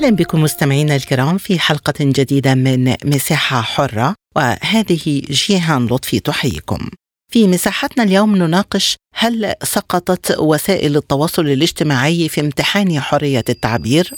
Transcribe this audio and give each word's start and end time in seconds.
أهلا 0.00 0.16
بكم 0.16 0.42
مستمعينا 0.42 0.96
الكرام 0.96 1.38
في 1.38 1.58
حلقة 1.58 1.94
جديدة 2.00 2.54
من 2.54 2.94
مساحة 3.04 3.60
حرة 3.60 4.14
وهذه 4.36 5.22
جيهان 5.30 5.86
لطفي 5.86 6.20
تحييكم. 6.20 6.78
في 7.32 7.46
مساحتنا 7.46 8.04
اليوم 8.04 8.36
نناقش 8.36 8.96
هل 9.14 9.54
سقطت 9.62 10.38
وسائل 10.38 10.96
التواصل 10.96 11.46
الاجتماعي 11.46 12.28
في 12.28 12.40
امتحان 12.40 13.00
حرية 13.00 13.44
التعبير؟ 13.48 14.14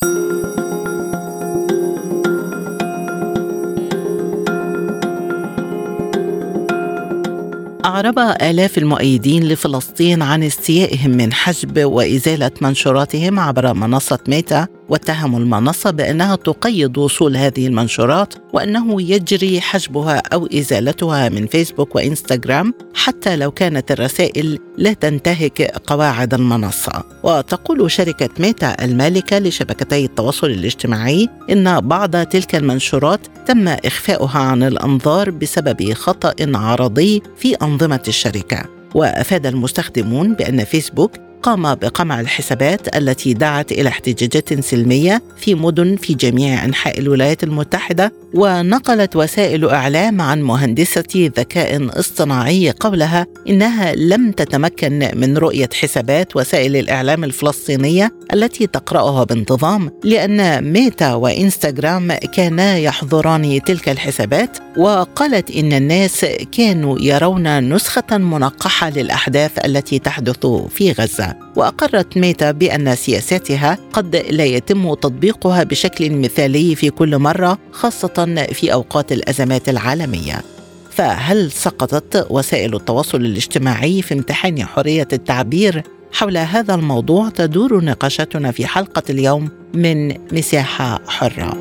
أعرب 7.84 8.19
آلاف 8.19 8.78
المؤيدين 8.78 9.44
لفلسطين 9.44 10.22
عن 10.22 10.42
استيائهم 10.42 11.10
من 11.10 11.33
حجب 11.33 11.84
وإزالة 11.84 12.50
منشوراتهم 12.60 13.41
عبر 13.41 13.74
منصة 13.74 14.19
ميتا 14.28 14.66
واتهموا 14.92 15.38
المنصة 15.41 15.91
بأنها 15.91 16.37
تقيد 16.37 16.98
وصول 16.98 17.37
هذه 17.37 17.66
المنشورات 17.66 18.34
وأنه 18.52 19.02
يجري 19.02 19.60
حجبها 19.60 20.23
أو 20.33 20.47
إزالتها 20.47 21.28
من 21.28 21.47
فيسبوك 21.47 21.97
وإنستغرام 21.97 22.75
حتى 22.94 23.36
لو 23.36 23.50
كانت 23.50 23.92
الرسائل 23.92 24.58
لا 24.77 24.92
تنتهك 24.92 25.62
قواعد 25.62 26.34
المنصة. 26.34 27.05
وتقول 27.22 27.91
شركة 27.91 28.28
ميتا 28.39 28.84
المالكة 28.84 29.39
لشبكتي 29.39 30.05
التواصل 30.05 30.47
الاجتماعي 30.47 31.28
إن 31.50 31.81
بعض 31.81 32.16
تلك 32.27 32.55
المنشورات 32.55 33.20
تم 33.47 33.69
إخفاؤها 33.69 34.38
عن 34.38 34.62
الأنظار 34.62 35.31
بسبب 35.31 35.92
خطأ 35.92 36.34
عرضي 36.41 37.22
في 37.36 37.55
أنظمة 37.55 38.03
الشركة. 38.09 38.64
وأفاد 38.94 39.47
المستخدمون 39.47 40.34
بأن 40.34 40.64
فيسبوك 40.64 41.12
قام 41.42 41.74
بقمع 41.74 42.20
الحسابات 42.20 42.96
التي 42.96 43.34
دعت 43.34 43.72
إلى 43.72 43.88
احتجاجات 43.88 44.60
سلمية 44.60 45.22
في 45.36 45.54
مدن 45.54 45.96
في 45.96 46.14
جميع 46.14 46.64
أنحاء 46.64 46.98
الولايات 46.98 47.44
المتحدة 47.44 48.12
ونقلت 48.34 49.16
وسائل 49.16 49.69
إعلام 49.69 50.20
عن 50.20 50.42
مهندسة 50.42 51.30
ذكاء 51.38 51.98
اصطناعي 52.00 52.70
قولها 52.70 53.27
إنها 53.48 53.94
لم 53.94 54.33
تتمكن 54.33 55.11
من 55.14 55.38
رؤية 55.38 55.69
حسابات 55.75 56.36
وسائل 56.36 56.77
الإعلام 56.77 57.25
الفلسطينية 57.25 58.12
التي 58.34 58.66
تقرأها 58.66 59.25
بانتظام 59.25 59.91
لأن 60.05 60.72
ميتا 60.72 61.14
وإنستغرام 61.14 62.12
كانا 62.12 62.78
يحظران 62.78 63.60
تلك 63.66 63.88
الحسابات 63.88 64.58
وقالت 64.77 65.50
إن 65.50 65.72
الناس 65.72 66.27
كانوا 66.53 66.98
يرون 67.00 67.75
نسخة 67.75 68.19
منقحة 68.19 68.91
للأحداث 68.91 69.64
التي 69.64 69.98
تحدث 69.98 70.47
في 70.47 70.92
غزة. 70.92 71.36
وأقرت 71.56 72.16
ميتا 72.16 72.50
بأن 72.50 72.97
سياساتها 72.97 73.78
قد 73.92 74.16
لا 74.30 74.44
يتم 74.44 74.94
تطبيقها 74.94 75.62
بشكل 75.62 76.10
مثالي 76.10 76.75
في 76.75 76.91
كل 76.91 77.19
مرة 77.19 77.58
خاصة 77.72 78.22
في 78.25 78.73
أوقات 78.73 79.12
الأزمات 79.12 79.69
العالمية. 79.69 80.42
فهل 80.91 81.53
سقطت 81.53 82.27
وسائل 82.31 82.75
التواصل 82.75 83.20
الاجتماعي 83.20 84.03
في 84.03 84.15
امتحان 84.15 84.65
حرية 84.65 85.09
التعبير؟ 85.12 85.83
حول 86.12 86.37
هذا 86.37 86.75
الموضوع 86.75 87.28
تدور 87.28 87.84
نقاشاتنا 87.84 88.50
في 88.50 88.66
حلقة 88.66 89.03
اليوم 89.11 89.50
من 89.75 90.15
مساحة 90.32 91.00
حرة. 91.06 91.56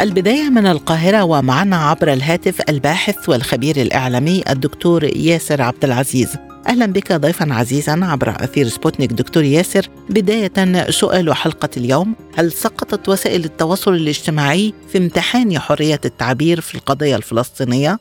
البداية 0.00 0.50
من 0.50 0.66
القاهرة 0.66 1.24
ومعنا 1.24 1.76
عبر 1.76 2.12
الهاتف 2.12 2.60
الباحث 2.68 3.28
والخبير 3.28 3.76
الإعلامي 3.76 4.42
الدكتور 4.50 5.04
ياسر 5.04 5.62
عبد 5.62 5.84
العزيز. 5.84 6.47
أهلا 6.68 6.86
بك 6.86 7.12
ضيفا 7.12 7.54
عزيزا 7.54 8.04
عبر 8.04 8.28
أثير 8.28 8.64
سبوتنيك 8.64 9.12
دكتور 9.12 9.42
ياسر 9.42 9.90
بداية 10.10 10.74
سؤال 10.90 11.34
حلقة 11.34 11.68
اليوم 11.76 12.14
هل 12.38 12.50
سقطت 12.50 13.08
وسائل 13.08 13.44
التواصل 13.44 13.94
الاجتماعي 13.94 14.72
في 14.88 14.98
امتحان 14.98 15.58
حرية 15.58 16.00
التعبير 16.04 16.60
في 16.60 16.74
القضية 16.74 17.16
الفلسطينية؟ 17.16 17.96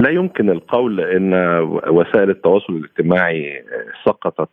لا 0.00 0.10
يمكن 0.10 0.50
القول 0.50 1.00
إن 1.00 1.34
وسائل 1.88 2.30
التواصل 2.30 2.72
الاجتماعي 2.72 3.64
سقطت 4.04 4.48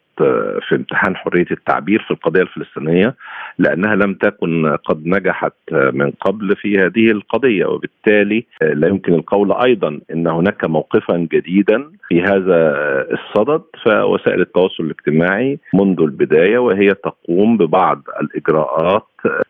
في 0.67 0.75
امتحان 0.75 1.15
حرية 1.15 1.45
التعبير 1.51 1.99
في 2.01 2.11
القضية 2.11 2.41
الفلسطينية 2.41 3.15
لأنها 3.59 3.95
لم 3.95 4.13
تكن 4.13 4.75
قد 4.85 5.07
نجحت 5.07 5.53
من 5.71 6.11
قبل 6.11 6.55
في 6.55 6.77
هذه 6.77 7.11
القضية 7.11 7.65
وبالتالي 7.65 8.45
لا 8.61 8.87
يمكن 8.87 9.13
القول 9.13 9.53
أيضا 9.53 9.99
إن 10.13 10.27
هناك 10.27 10.65
موقفا 10.65 11.17
جديدا 11.17 11.91
في 12.07 12.21
هذا 12.21 12.75
الصدد 13.11 13.61
فوسائل 13.83 14.41
التواصل 14.41 14.83
الاجتماعي 14.83 15.59
منذ 15.73 16.01
البداية 16.01 16.57
وهي 16.57 16.93
تقوم 16.93 17.57
ببعض 17.57 18.01
الإجراءات 18.21 19.05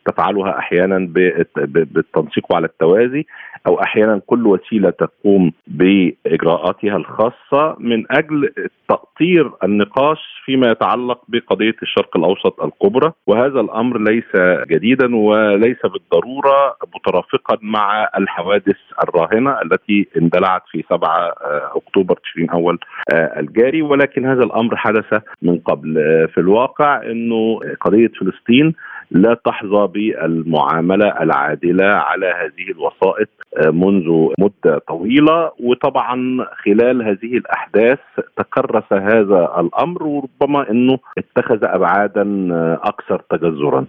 تفعلها 0.06 0.59
أحيانا 0.59 1.07
بالتنسيق 1.56 2.56
على 2.56 2.66
التوازي 2.66 3.25
أو 3.68 3.81
أحيانا 3.81 4.22
كل 4.25 4.47
وسيلة 4.47 4.90
تقوم 4.90 5.51
بإجراءاتها 5.68 6.97
الخاصة 6.97 7.75
من 7.80 8.12
أجل 8.12 8.50
تاطير 8.90 9.51
النقاش 9.63 10.19
فيما 10.59 10.72
يتعلق 10.72 11.22
بقضية 11.28 11.75
الشرق 11.81 12.18
الأوسط 12.18 12.62
الكبرى 12.64 13.12
وهذا 13.28 13.59
الأمر 13.59 13.97
ليس 14.00 14.25
جديدا 14.68 15.16
وليس 15.16 15.78
بالضرورة 15.84 16.75
مترافقا 16.96 17.58
مع 17.62 18.09
الحوادث 18.18 18.78
الراهنة 19.03 19.62
التي 19.62 20.08
اندلعت 20.18 20.62
في 20.72 20.84
7 20.90 21.34
أكتوبر 21.75 22.16
تشرين 22.24 22.50
أول 22.50 22.80
الجاري. 23.14 23.81
ولكن 23.81 24.25
هذا 24.25 24.44
الأمر 24.44 24.75
حدث 24.75 25.22
من 25.42 25.58
قبل 25.59 25.94
في 26.34 26.38
الواقع 26.38 27.02
إنه 27.03 27.59
قضية 27.81 28.12
فلسطين 28.19 28.74
لا 29.12 29.38
تحظى 29.46 29.88
بالمعاملة 29.88 31.08
العادلة 31.08 31.86
على 31.86 32.25
هذه 32.25 32.72
الوسائط 32.72 33.30
منذ 33.58 34.34
مدة 34.40 34.80
طويلة 34.88 35.52
وطبعا 35.59 36.46
خلال 36.66 37.02
هذه 37.02 37.38
الأحداث 37.38 38.00
تكرس 38.38 38.94
هذا 38.94 39.56
الأمر 39.59 40.03
وربما 40.03 40.72
إنه 40.72 41.00
اتخذ 41.18 41.59
ابعادا 41.64 42.48
أكثر 42.84 43.22
تجذرا. 43.30 43.86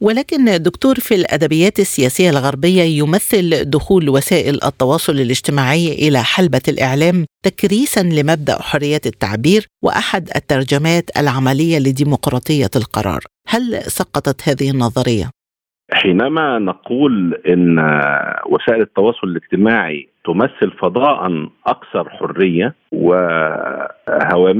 ولكن 0.00 0.62
دكتور 0.62 0.94
في 0.94 1.14
الأدبيات 1.14 1.78
السياسية 1.78 2.30
الغربية 2.30 2.82
يمثل 2.82 3.70
دخول 3.70 4.08
وسائل 4.08 4.64
التواصل 4.64 5.12
الاجتماعي 5.12 5.92
إلى 5.92 6.22
حلبة 6.22 6.62
الإعلام 6.68 7.26
تكريسا 7.42 8.00
لمبدأ 8.02 8.62
حرية 8.62 9.00
التعبير 9.06 9.66
وأحد 9.82 10.28
الترجمات 10.36 11.10
العملية 11.16 11.78
لديمقراطية 11.78 12.70
القرار 12.76 13.31
هل 13.48 13.82
سقطت 13.82 14.48
هذه 14.48 14.70
النظرية 14.70 15.30
حينما 15.92 16.58
نقول 16.58 17.34
إن 17.34 17.78
وسائل 18.46 18.80
التواصل 18.80 19.26
الاجتماعي 19.26 20.08
تمثل 20.24 20.70
فضاء 20.82 21.48
أكثر 21.66 22.10
حرية 22.10 22.74
وهوامشها 24.08 24.50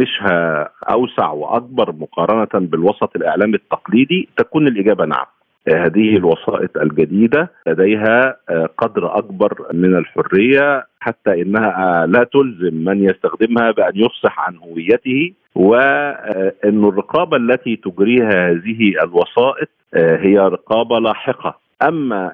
أوسع 0.91 1.31
وأكبر 1.31 1.93
مقارنة 1.93 2.66
بالوسط 2.66 3.16
الإعلامي 3.16 3.54
التقليدي 3.54 4.28
تكون 4.37 4.66
الإجابة 4.66 5.05
نعم. 5.05 5.26
هذه 5.69 6.17
الوسائط 6.17 6.76
الجديدة 6.76 7.50
لديها 7.67 8.37
قدر 8.79 9.19
أكبر 9.19 9.67
من 9.73 9.97
الحرية 9.97 10.87
حتى 11.00 11.43
إنها 11.43 12.06
لا 12.06 12.25
تلزم 12.32 12.75
من 12.85 13.05
يستخدمها 13.05 13.70
بأن 13.70 13.93
يفصح 13.94 14.41
عن 14.41 14.56
هويته 14.56 15.32
وان 15.55 16.85
الرقابة 16.85 17.37
التي 17.37 17.76
تجريها 17.76 18.50
هذه 18.50 18.93
الوسائط 19.05 19.69
هي 19.94 20.38
رقابة 20.38 20.99
لاحقة. 20.99 21.62
أما 21.88 22.32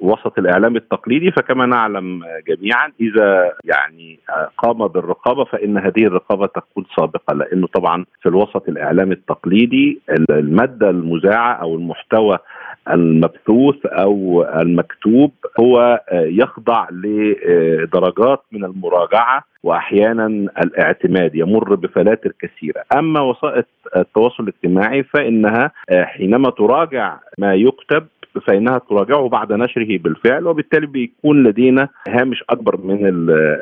وسط 0.00 0.38
الإعلام 0.38 0.76
التقليدي 0.76 1.30
فكما 1.30 1.66
نعلم 1.66 2.22
جميعا 2.48 2.92
إذا 3.00 3.52
يعني 3.64 4.18
قام 4.58 4.86
بالرقابة 4.88 5.44
فإن 5.44 5.78
هذه 5.78 6.06
الرقابة 6.06 6.46
تكون 6.46 6.84
سابقه 6.96 7.34
لأنه 7.34 7.66
طبعا 7.66 8.04
في 8.22 8.28
الوسط 8.28 8.68
الاعلامي 8.68 9.12
التقليدي 9.12 10.00
المادة 10.30 10.90
المذاعة 10.90 11.52
أو 11.52 11.74
المحتوى 11.74 12.38
المبثوث 12.90 13.86
أو 13.86 14.42
المكتوب 14.42 15.32
هو 15.60 16.00
يخضع 16.12 16.86
لدرجات 16.90 18.42
من 18.52 18.64
المراجعة 18.64 19.44
واحيانا 19.62 20.26
الاعتماد 20.62 21.34
يمر 21.34 21.74
بفلاتر 21.74 22.32
كثيرة، 22.40 22.84
أما 22.96 23.20
وسائط 23.20 23.66
التواصل 23.96 24.42
الاجتماعي 24.42 25.02
فإنها 25.02 25.70
حينما 25.90 26.50
تراجع 26.50 27.16
ما 27.38 27.54
يكتب 27.54 28.06
فانها 28.46 28.78
تراجعه 28.78 29.28
بعد 29.28 29.52
نشره 29.52 29.98
بالفعل 29.98 30.46
وبالتالي 30.46 30.86
بيكون 30.86 31.42
لدينا 31.42 31.88
هامش 32.08 32.44
أكبر 32.50 32.76
من 32.84 32.98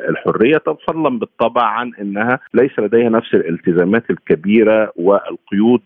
الحرية. 0.09 0.61
فضلا 0.87 1.19
بالطبع 1.19 1.63
عن 1.63 1.91
إنها 2.01 2.39
ليس 2.53 2.79
لديها 2.79 3.09
نفس 3.09 3.33
الالتزامات 3.33 4.09
الكبيرة 4.09 4.91
والقيود 4.95 5.81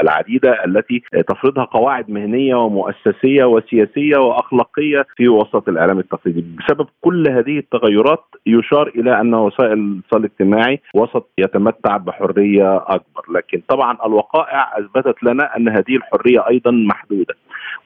العديدة 0.00 0.64
التي 0.64 1.02
تفرضها 1.28 1.64
قواعد 1.64 2.10
مهنية 2.10 2.54
ومؤسسية 2.54 3.44
وسياسية 3.44 4.16
وأخلاقية 4.16 5.06
في 5.16 5.28
وسط 5.28 5.68
الاعلام 5.68 5.98
التقليدي. 5.98 6.44
بسبب 6.58 6.86
كل 7.00 7.28
هذه 7.28 7.58
التغيرات 7.58 8.24
يشار 8.46 8.88
إلى 8.88 9.20
أن 9.20 9.34
وسائل 9.34 9.72
الاتصال 9.72 10.20
الاجتماعي 10.20 10.80
وسط 10.94 11.30
يتمتع 11.38 11.96
بحرية 11.96 12.76
أكبر. 12.76 13.22
لكن 13.34 13.62
طبعا 13.68 13.98
الوقائع 14.06 14.78
أثبتت 14.78 15.22
لنا 15.22 15.56
أن 15.56 15.68
هذه 15.68 15.96
الحرية 15.96 16.48
أيضا 16.48 16.70
محدودة. 16.70 17.34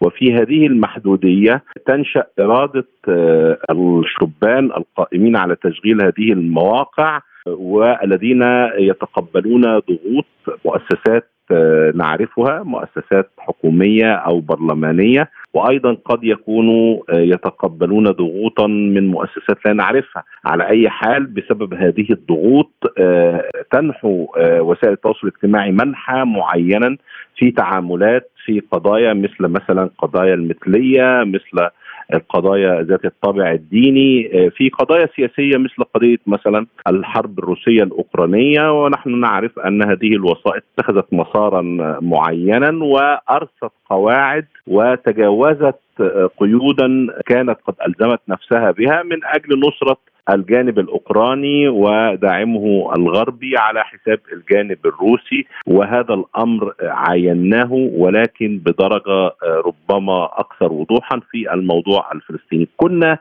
وفي 0.02 0.34
هذه 0.34 0.66
المحدودية 0.66 1.62
تنشأ 1.86 2.24
إرادة 2.40 2.86
آه، 3.08 3.58
الشبان 3.70 4.64
القائمين 4.64 5.36
على 5.36 5.56
تشغيل 5.56 6.02
هذه 6.02 6.32
المواقع 6.32 7.20
والذين 7.46 8.42
يتقبلون 8.78 9.62
ضغوط 9.62 10.58
مؤسسات 10.64 11.28
آه، 11.50 11.92
نعرفها 11.94 12.62
مؤسسات 12.62 13.30
حكومية 13.38 14.12
أو 14.14 14.40
برلمانية. 14.40 15.30
وأيضا 15.54 15.96
قد 16.04 16.24
يكونوا 16.24 17.02
آه، 17.10 17.20
يتقبلون 17.20 18.10
ضغوطا 18.10 18.66
من 18.66 19.08
مؤسسات 19.08 19.58
لا 19.66 19.72
نعرفها. 19.72 20.24
على 20.44 20.68
أي 20.68 20.90
حال 20.90 21.26
بسبب 21.26 21.74
هذه 21.74 22.06
الضغوط 22.10 22.72
آه، 22.98 23.44
تنحو 23.70 24.26
وسائل 24.38 24.92
التواصل 24.92 25.28
الاجتماعي 25.28 25.72
منحى 25.72 26.24
معينا 26.24 26.96
في 27.36 27.50
تعاملات 27.50 28.30
في 28.44 28.60
قضايا 28.60 29.14
مثل 29.14 29.40
مثلا 29.40 29.90
قضايا 29.98 30.34
المثلية 30.34 31.24
مثل 31.24 31.68
القضايا 32.14 32.82
ذات 32.82 33.04
الطابع 33.04 33.52
الديني 33.52 34.30
آه، 34.34 34.48
في 34.48 34.68
قضايا 34.68 35.08
سياسية 35.16 35.58
مثل 35.58 35.84
قضية 35.94 36.18
مثلا 36.26 36.66
الحرب 36.88 37.38
الروسية 37.38 37.82
الأوكرانية 37.82 38.82
ونحن 38.82 39.20
نعرف 39.20 39.58
أن 39.58 39.82
هذه 39.82 40.12
الوسائط 40.12 40.62
اتخذت 40.78 41.06
مسارا 41.12 41.62
معينا 42.00 42.84
وأرست 42.84 43.72
قواعد 43.90 44.46
وتجاوزت 44.66 45.78
آه، 46.00 46.30
قيودا 46.38 47.06
كانت 47.26 47.58
قد 47.66 47.74
ألزمت 47.86 48.20
نفسها 48.28 48.70
بها 48.70 49.02
من 49.02 49.24
أجل 49.24 49.60
نصرة 49.60 49.96
الجانب 50.30 50.78
الأوكراني 50.78 51.68
وداعمه 51.68 52.92
الغربي 52.96 53.56
على 53.56 53.84
حساب 53.84 54.18
الجانب 54.32 54.78
الروسي 54.84 55.46
وهذا 55.66 56.14
الأمر 56.14 56.74
عايناه 56.82 57.72
ولكن 57.72 58.58
بدرجة 58.58 59.30
ربما 59.66 60.24
أكثر 60.32 60.72
وضوحا 60.72 61.20
في 61.30 61.54
الموضوع 61.54 62.12
الفلسطيني. 62.12 62.68
كنا 62.76 63.18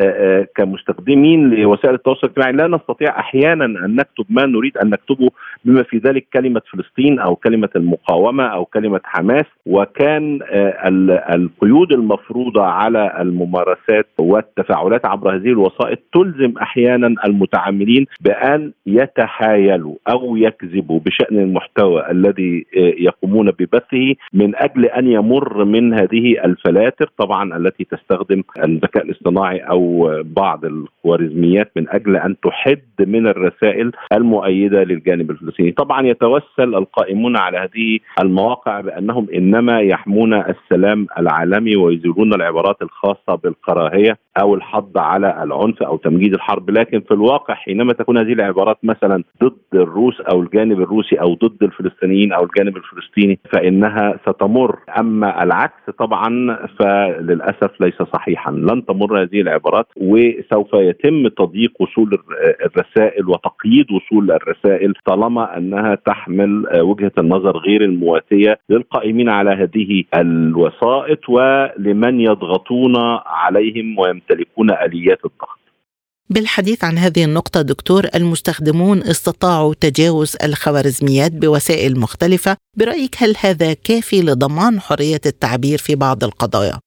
آه، 0.00 0.02
آه، 0.02 0.46
كمستخدمين 0.56 1.50
لوسائل 1.50 1.94
التواصل 1.94 2.20
الاجتماعي 2.24 2.52
لا 2.52 2.66
نستطيع 2.66 3.18
أحيانا 3.18 3.64
أن 3.64 3.96
نكتب 3.96 4.24
ما 4.28 4.46
نريد 4.46 4.78
أن 4.78 4.90
نكتبه 4.90 5.30
بما 5.64 5.82
في 5.82 5.98
ذلك 5.98 6.26
كلمة 6.32 6.62
فلسطين 6.72 7.18
أو 7.18 7.36
كلمة 7.36 7.68
المقاومة 7.76 8.44
أو 8.44 8.64
كلمة 8.64 9.00
حماس 9.04 9.46
وكان 9.66 10.38
آه، 10.42 10.88
القيود 11.34 11.92
المفروضة 11.92 12.62
على 12.62 13.16
الممارسات 13.20 14.06
والتفاعلات 14.18 15.06
عبر 15.06 15.36
هذه 15.36 15.48
الوسائط 15.48 15.98
تلزم 16.14 16.58
أحيانا 16.62 17.14
المتعاملين 17.26 18.06
بأن 18.20 18.72
يتحايلوا 18.86 19.94
أو 20.08 20.36
يكذبوا 20.36 21.00
بشأن 21.00 21.38
المحتوى 21.38 22.10
الذي 22.10 22.66
يقومون 22.74 23.50
ببثه 23.50 24.14
من 24.32 24.56
أجل 24.56 24.84
أن 24.84 25.06
يمر 25.06 25.64
من 25.64 25.94
هذه 25.94 26.44
الفلاتر 26.44 27.10
طبعا 27.18 27.56
التي 27.56 27.84
تستخدم 27.84 28.42
الذكاء 28.64 29.04
الاصطناعي 29.04 29.58
أو 29.58 30.10
بعض 30.24 30.64
الخوارزميات 30.64 31.70
من 31.76 31.88
أجل 31.88 32.16
أن 32.16 32.36
تحد 32.40 32.82
من 33.00 33.26
الرسائل 33.26 33.92
المؤيدة 34.12 34.84
للجانب 34.84 35.30
الفلسطيني، 35.30 35.53
طبعا 35.76 36.06
يتوسل 36.06 36.74
القائمون 36.74 37.36
على 37.36 37.58
هذه 37.58 37.98
المواقع 38.20 38.80
بأنهم 38.80 39.26
إنما 39.34 39.80
يحمون 39.80 40.34
السلام 40.34 41.06
العالمي 41.18 41.76
ويزيلون 41.76 42.34
العبارات 42.34 42.82
الخاصة 42.82 43.34
بالكراهية 43.44 44.18
أو 44.40 44.54
الحض 44.54 44.98
على 44.98 45.42
العنف 45.42 45.82
أو 45.82 45.96
تمجيد 45.96 46.34
الحرب، 46.34 46.70
لكن 46.70 47.00
في 47.00 47.14
الواقع 47.14 47.54
حينما 47.54 47.92
تكون 47.92 48.18
هذه 48.18 48.32
العبارات 48.32 48.78
مثلا 48.82 49.22
ضد 49.44 49.56
الروس 49.74 50.20
أو 50.20 50.42
الجانب 50.42 50.80
الروسي 50.80 51.20
أو 51.20 51.34
ضد 51.34 51.62
الفلسطينيين 51.62 52.32
أو 52.32 52.44
الجانب 52.44 52.76
الفلسطيني 52.76 53.38
فإنها 53.52 54.18
ستمر، 54.28 54.78
أما 54.98 55.42
العكس 55.42 55.90
طبعا 55.98 56.56
فللأسف 56.78 57.80
ليس 57.80 58.02
صحيحا، 58.12 58.50
لن 58.50 58.84
تمر 58.86 59.22
هذه 59.22 59.40
العبارات 59.40 59.86
وسوف 59.96 60.74
يتم 60.74 61.28
تضييق 61.28 61.72
وصول 61.80 62.18
الرسائل 62.66 63.28
وتقييد 63.28 63.92
وصول 63.92 64.30
الرسائل 64.30 64.94
طالما 65.04 65.43
أنها 65.44 65.94
تحمل 65.94 66.80
وجهة 66.80 67.12
النظر 67.18 67.56
غير 67.58 67.84
المواتية 67.84 68.58
للقائمين 68.70 69.28
على 69.28 69.50
هذه 69.50 70.04
الوسائط 70.14 71.28
ولمن 71.28 72.20
يضغطون 72.20 72.96
عليهم 73.26 73.98
ويمتلكون 73.98 74.70
آليات 74.70 75.18
الضغط. 75.24 75.64
بالحديث 76.30 76.84
عن 76.84 76.98
هذه 76.98 77.24
النقطة 77.24 77.62
دكتور 77.62 78.02
المستخدمون 78.14 78.98
استطاعوا 78.98 79.74
تجاوز 79.74 80.36
الخوارزميات 80.44 81.32
بوسائل 81.32 82.00
مختلفة 82.00 82.56
برأيك 82.76 83.14
هل 83.18 83.34
هذا 83.40 83.72
كافي 83.72 84.22
لضمان 84.22 84.80
حرية 84.80 85.20
التعبير 85.26 85.78
في 85.78 85.94
بعض 85.94 86.24
القضايا؟ 86.24 86.83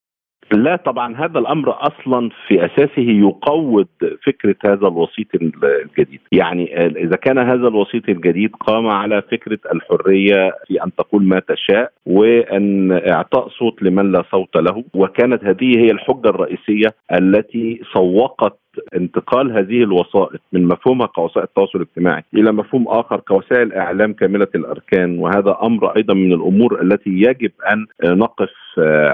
لا 0.51 0.75
طبعا 0.75 1.15
هذا 1.15 1.39
الأمر 1.39 1.69
أصلا 1.69 2.29
في 2.47 2.65
أساسه 2.65 3.01
يقوض 3.01 3.88
فكرة 4.25 4.55
هذا 4.65 4.88
الوسيط 4.88 5.27
الجديد، 5.35 6.19
يعني 6.31 6.88
إذا 6.88 7.15
كان 7.15 7.38
هذا 7.38 7.67
الوسيط 7.67 8.09
الجديد 8.09 8.55
قام 8.55 8.88
على 8.88 9.21
فكرة 9.21 9.59
الحرية 9.73 10.51
في 10.67 10.83
أن 10.83 10.95
تقول 10.95 11.23
ما 11.23 11.39
تشاء 11.39 11.91
وأن 12.05 12.91
إعطاء 12.91 13.49
صوت 13.49 13.83
لمن 13.83 14.11
لا 14.11 14.23
صوت 14.31 14.57
له، 14.57 14.83
وكانت 14.94 15.44
هذه 15.44 15.77
هي 15.77 15.91
الحجة 15.91 16.29
الرئيسية 16.29 16.94
التي 17.11 17.81
سوقت 17.94 18.59
انتقال 18.95 19.51
هذه 19.51 19.83
الوسائط 19.83 20.41
من 20.53 20.65
مفهومها 20.65 21.07
كوسائل 21.07 21.44
التواصل 21.44 21.79
الاجتماعي 21.79 22.24
إلى 22.33 22.51
مفهوم 22.51 22.88
آخر 22.88 23.19
كوسائل 23.19 23.74
إعلام 23.74 24.13
كاملة 24.13 24.47
الأركان. 24.56 25.19
وهذا 25.19 25.57
أمر 25.63 25.95
أيضا 25.97 26.13
من 26.13 26.33
الأمور 26.33 26.81
التي 26.81 27.09
يجب 27.09 27.51
أن 27.71 27.85
نقف 28.03 28.50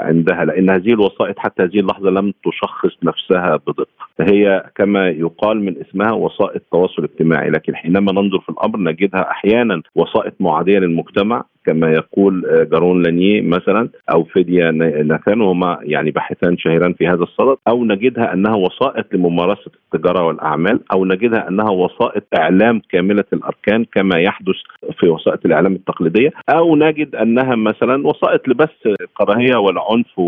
عندها 0.04 0.46
لأن 0.46 0.70
هذه 0.70 0.94
الوسائط 0.94 1.40
حتى 1.40 1.64
هذه 1.64 1.80
اللحظة 1.80 2.10
لم 2.10 2.34
تشخص 2.46 2.98
نفسها 3.04 3.56
بدقة. 3.68 3.88
هي 4.22 4.70
كما 4.76 5.10
يقال 5.10 5.66
من 5.66 5.76
اسمها 5.82 6.12
وسائط 6.12 6.62
تواصل 6.72 7.04
اجتماعي 7.04 7.50
لكن 7.50 7.76
حينما 7.76 8.12
ننظر 8.12 8.40
في 8.40 8.50
الأمر 8.50 8.80
نجدها 8.80 9.32
أحيانا 9.32 9.82
وسائط 9.96 10.34
معاديه 10.40 10.80
للمجتمع 10.80 11.44
كما 11.66 11.92
يقول 11.92 12.46
آه، 12.46 12.64
جارون 12.64 13.04
لانيه 13.04 13.42
مثلا 13.42 13.90
أو 14.12 14.24
فيديا 14.24 14.72
ناثان 15.06 15.42
وهما 15.42 15.78
يعني 15.82 16.12
باحثان 16.12 16.58
شهيران 16.58 16.94
في 16.94 17.08
هذا 17.08 17.24
الصدد 17.24 17.58
أو 17.68 17.86
نجدها 17.86 18.34
أنها 18.34 18.56
وسائط 18.56 19.14
لممارسة 19.14 19.72
التجارة 19.94 20.24
والأعمال 20.28 20.80
أو 20.94 21.06
نجدها 21.06 21.48
أنها 21.48 21.70
وسائط 21.70 22.24
إعلام 22.38 22.82
كاملة 22.90 23.24
الأركان 23.34 23.86
كما 23.86 24.20
يحدث 24.20 24.56
في 25.00 25.10
وسائط 25.10 25.46
الإعلام 25.46 25.74
التقليدية 25.74 26.30
أو 26.50 26.76
نجد 26.76 27.16
أنها 27.16 27.56
مثلا 27.56 28.08
وسائط 28.08 28.48
لبث 28.48 28.88
الكراهية 29.02 29.56
والعنف 29.56 30.20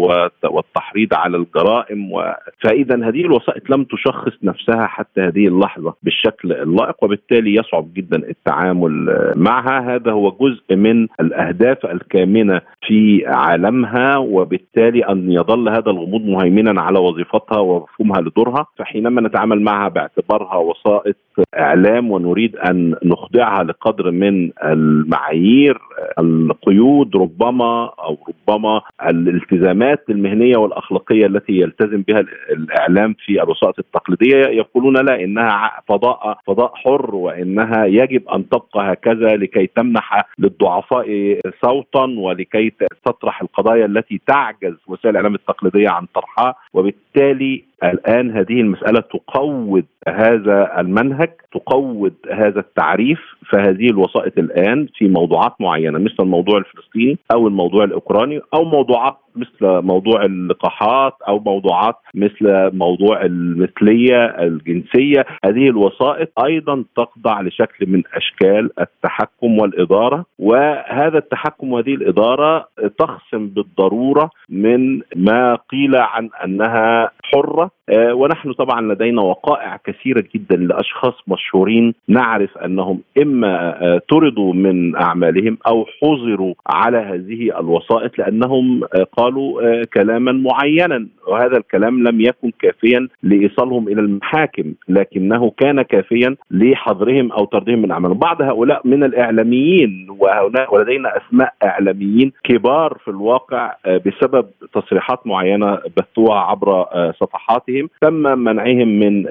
والتحريض 0.43 1.13
على 1.13 1.37
الجرائم 1.37 2.11
و... 2.11 2.33
فاذا 2.63 2.95
هذه 2.95 3.21
الوسائط 3.21 3.69
لم 3.69 3.83
تشخص 3.83 4.33
نفسها 4.43 4.87
حتى 4.87 5.21
هذه 5.21 5.47
اللحظة 5.47 5.93
بالشكل 6.03 6.51
اللائق 6.51 7.03
وبالتالي 7.03 7.55
يصعب 7.55 7.93
جدا 7.93 8.17
التعامل 8.29 9.15
معها. 9.35 9.95
هذا 9.95 10.11
هو 10.11 10.31
جزء 10.31 10.75
من 10.75 11.07
الأهداف 11.25 11.85
الكامنة 11.85 12.61
في 12.87 13.25
عالمها 13.27 14.17
وبالتالي 14.17 15.01
أن 15.03 15.31
يظل 15.31 15.69
هذا 15.69 15.89
الغموض 15.91 16.21
مهيمنا 16.21 16.81
على 16.81 16.99
وظيفتها 16.99 17.59
ومفهومها 17.59 18.21
لدورها. 18.21 18.67
فحينما 18.77 19.21
نتعامل 19.21 19.61
معها 19.61 19.89
باعتبارها 19.89 20.55
وسائط 20.55 21.15
إعلام 21.59 22.11
ونريد 22.11 22.55
أن 22.55 22.95
نخضعها 23.03 23.63
لقدر 23.63 24.11
من 24.11 24.51
المعايير 24.63 25.79
القيود 26.19 27.15
ربما 27.15 27.91
أو 27.99 28.17
ربما 28.29 28.81
الالتزامات 29.09 30.03
المهنية 30.09 30.57
والأخلاقية 30.57 31.25
التي 31.25 31.53
يلتزم 31.53 32.01
بها 32.01 32.23
الإعلام 32.51 33.15
في 33.25 33.43
الوسائط 33.43 33.79
التقليدية. 33.79 34.35
يقولون 34.47 35.05
لا 35.05 35.23
إنها 35.23 35.71
فضاء 35.87 36.37
فضاء 36.47 36.71
حر 36.75 37.15
وإنها 37.15 37.85
يجب 37.85 38.29
أن 38.29 38.49
تبقى 38.49 38.93
هكذا 38.93 39.35
لكي 39.35 39.67
تمنح 39.67 40.27
للضعفاء 40.39 41.39
صوتا 41.65 42.05
ولكي 42.17 42.71
تطرح 43.05 43.41
القضايا 43.41 43.85
التي 43.85 44.21
تعجز 44.27 44.75
وسائل 44.87 45.09
الإعلام 45.09 45.35
التقليدية 45.35 45.89
عن 45.89 46.05
طرحها. 46.13 46.55
وبالتالي 46.73 47.63
الآن 47.83 48.31
هذه 48.31 48.61
المسألة 48.61 48.99
تقوض 48.99 49.83
هذا 50.07 50.79
المنهج 50.79 51.29
تقوض 51.53 52.13
هذا 52.31 52.59
التعريف 52.59 53.19
فهذه 53.51 53.89
الوسائط 53.89 54.37
الآن 54.37 54.87
في 54.95 55.07
موضوعات 55.07 55.53
معينة 55.59 55.99
مثل 55.99 56.15
الموضوع 56.19 56.57
الفلسطيني 56.57 57.17
أو 57.33 57.47
الموضوع 57.47 57.83
الأوكراني 57.83 58.41
أو 58.53 58.63
موضوعات 58.63 59.17
مثل 59.35 59.81
موضوع 59.85 60.25
اللقاحات 60.25 61.13
أو 61.27 61.39
موضوعات 61.39 61.95
مثل 62.15 62.71
موضوع 62.73 63.21
المثلية 63.21 64.25
الجنسية. 64.25 65.25
هذه 65.45 65.69
الوسائط 65.69 66.39
أيضا 66.45 66.83
تخضع 66.97 67.41
لشكل 67.41 67.89
من 67.89 68.03
أشكال 68.13 68.69
التحكم 68.79 69.59
والإدارة 69.59 70.25
وهذا 70.39 71.17
التحكم 71.17 71.71
وهذه 71.71 71.93
الإدارة 71.95 72.67
تخصم 72.99 73.47
بالضرورة 73.47 74.29
من 74.49 75.01
ما 75.15 75.55
قيل 75.55 75.95
عن 75.95 76.29
أنها 76.43 77.11
حرة 77.23 77.71
ونحن 77.91 78.53
طبعا 78.53 78.81
لدينا 78.93 79.21
وقائع 79.21 79.77
كثيرة 79.85 80.23
جدا 80.35 80.55
لأشخاص 80.55 81.13
مشهورين 81.27 81.93
نعرف 82.07 82.57
أنهم 82.57 82.99
إما 83.21 83.83
آه، 83.83 84.01
طردوا 84.09 84.53
من 84.53 84.95
أعمالهم 84.95 85.57
أو 85.67 85.85
حظروا 86.01 86.53
على 86.67 86.97
هذه 86.97 87.59
الوسائط 87.59 88.19
لأنهم 88.19 88.83
آه، 88.83 89.03
قالوا 89.17 89.83
كلاما 89.83 90.31
معينا 90.31 91.07
وهذا 91.27 91.57
الكلام 91.57 92.07
لم 92.07 92.21
يكن 92.21 92.51
كافيا 92.59 93.07
لإيصالهم 93.23 93.87
إلى 93.87 94.01
المحاكم 94.01 94.73
لكنه 94.89 95.51
كان 95.57 95.81
كافيا 95.81 96.35
لحظرهم 96.51 97.31
أو 97.31 97.45
طردهم 97.45 97.81
من 97.81 97.91
أعمالهم. 97.91 98.17
بعض 98.17 98.41
هؤلاء 98.41 98.81
من 98.87 99.03
الإعلاميين 99.03 100.07
وهنا 100.19 100.69
ولدينا 100.69 101.17
أسماء 101.17 101.53
إعلاميين 101.65 102.31
كبار 102.43 102.97
في 103.03 103.07
الواقع 103.07 103.75
بسبب 103.85 104.45
تصريحات 104.73 105.27
معينة 105.27 105.79
بثوها 105.97 106.39
عبر 106.39 106.85
صفحاتهم. 107.19 107.74
حقوقهم 107.75 107.89
تم 108.01 108.39
منعهم 108.39 108.87
من 108.87 109.25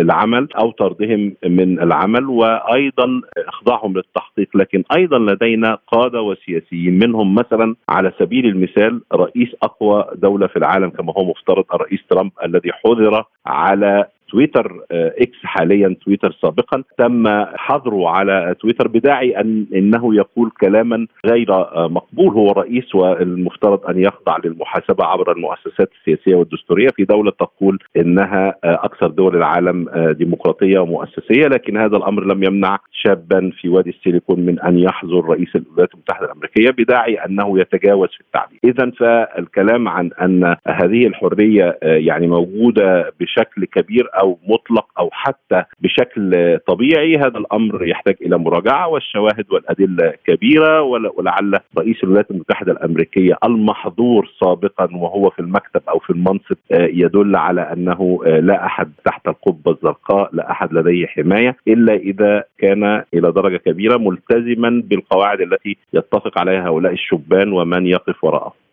العمل 0.00 0.48
أو 0.58 0.70
طردهم 0.70 1.34
من 1.46 1.80
العمل 1.80 2.26
وأيضا 2.26 3.20
إخضاعهم 3.48 3.94
للتحقيق. 3.94 4.48
لكن 4.56 4.84
أيضا 4.96 5.18
لدينا 5.18 5.78
قادة 5.86 6.22
وسياسيين 6.22 6.98
منهم 6.98 7.34
مثلا 7.34 7.74
على 7.88 8.12
سبيل 8.18 8.46
المثال 8.46 9.00
رئيس 9.12 9.48
أقوى 9.62 10.04
دولة 10.14 10.46
في 10.46 10.56
العالم 10.56 10.90
كما 10.90 11.12
هو 11.18 11.24
مفترض 11.30 11.64
الرئيس 11.74 12.00
ترامب 12.10 12.32
الذي 12.44 12.72
حظر 12.72 13.24
على 13.46 14.06
تويتر 14.28 14.80
آه، 14.92 15.14
إكس 15.18 15.38
حاليا 15.44 15.96
تويتر 16.04 16.36
سابقا 16.42 16.82
تم 16.98 17.44
حظره 17.54 18.08
على 18.08 18.54
تويتر 18.60 18.88
بداعي 18.88 19.40
أن 19.40 19.66
إنه 19.74 20.14
يقول 20.14 20.50
كلاما 20.60 21.06
غير 21.26 21.52
آه، 21.54 21.88
مقبول. 21.88 22.26
هو 22.26 22.52
رئيس 22.52 22.94
والمفترض 22.94 23.86
أن 23.86 23.98
يخضع 23.98 24.36
للمحاسبة 24.44 25.04
عبر 25.04 25.32
المؤسسات 25.32 25.90
السياسية 26.00 26.34
والدستورية. 26.34 26.88
في 26.96 27.04
دولة 27.04 27.30
تقول 27.30 27.78
إنها 27.96 28.54
آه، 28.64 28.80
أكثر 28.84 29.06
دول 29.06 29.36
العالم 29.36 29.86
ديمقراطية 30.12 30.78
ومؤسسية 30.78 31.46
لكن 31.46 31.76
هذا 31.76 31.96
الأمر 31.96 32.24
لم 32.24 32.44
يمنع 32.44 32.78
شابا 32.92 33.52
في 33.60 33.68
وادي 33.68 33.90
السيليكون 33.90 34.40
من 34.40 34.60
أن 34.60 34.78
يحظر 34.78 35.24
رئيس 35.24 35.56
الولايات 35.56 35.94
المتحدة 35.94 36.26
الأمريكية 36.26 36.70
بداعي 36.70 37.14
أنه 37.14 37.60
يتجاوز 37.60 38.08
في 38.08 38.20
التعبير 38.20 38.58
اذا 38.64 38.90
فالكلام 38.90 39.88
عن 39.88 40.10
أن 40.22 40.56
هذه 40.66 41.06
الحرية 41.06 41.78
يعني 41.82 42.26
موجودة 42.26 43.12
بشكل 43.20 43.64
كبير 43.64 44.08
أو 44.20 44.38
مطلق 44.48 44.86
أو 44.98 45.08
حتى 45.12 45.64
بشكل 45.80 46.58
طبيعي 46.66 47.16
هذا 47.16 47.38
الأمر 47.38 47.86
يحتاج 47.86 48.16
إلى 48.22 48.38
مراجعة 48.38 48.88
والشواهد 48.88 49.44
والأدلة 49.50 50.12
كبيرة 50.26 50.82
ولعل 50.82 51.60
رئيس 51.78 52.04
الولايات 52.04 52.30
المتحدة 52.30 52.72
الأمريكية 52.72 53.38
المحظور 53.44 54.30
سابقا 54.40 54.88
وهو 54.96 55.30
في 55.30 55.38
المكتب 55.38 55.82
أو 55.88 55.98
في 55.98 56.10
المنصب 56.10 56.56
آه، 56.72 56.88
يدل 56.92 57.36
على 57.36 57.60
أنه 57.60 58.20
آه، 58.26 58.40
لا 58.40 58.66
أحد 58.66 58.92
تحت 59.04 59.28
القبة 59.28 59.70
الزرقاء 59.72 60.30
لا 60.32 60.50
أحد 60.50 60.72
لديه 60.72 61.06
حماية 61.06 61.56
إلا 61.68 61.94
إذا 61.94 62.44
كان 62.58 63.02
إلى 63.14 63.32
درجة 63.32 63.56
كبيرة 63.56 63.96
ملتزما 63.96 64.82
بالقواعد 64.84 65.40
التي 65.40 65.76
يتفق 65.92 66.38
عليها 66.38 66.68
هؤلاء 66.68 66.92
الشبان 66.92 67.52
ومن 67.52 67.86
يقف 67.86 68.24
وراءه. 68.24 68.65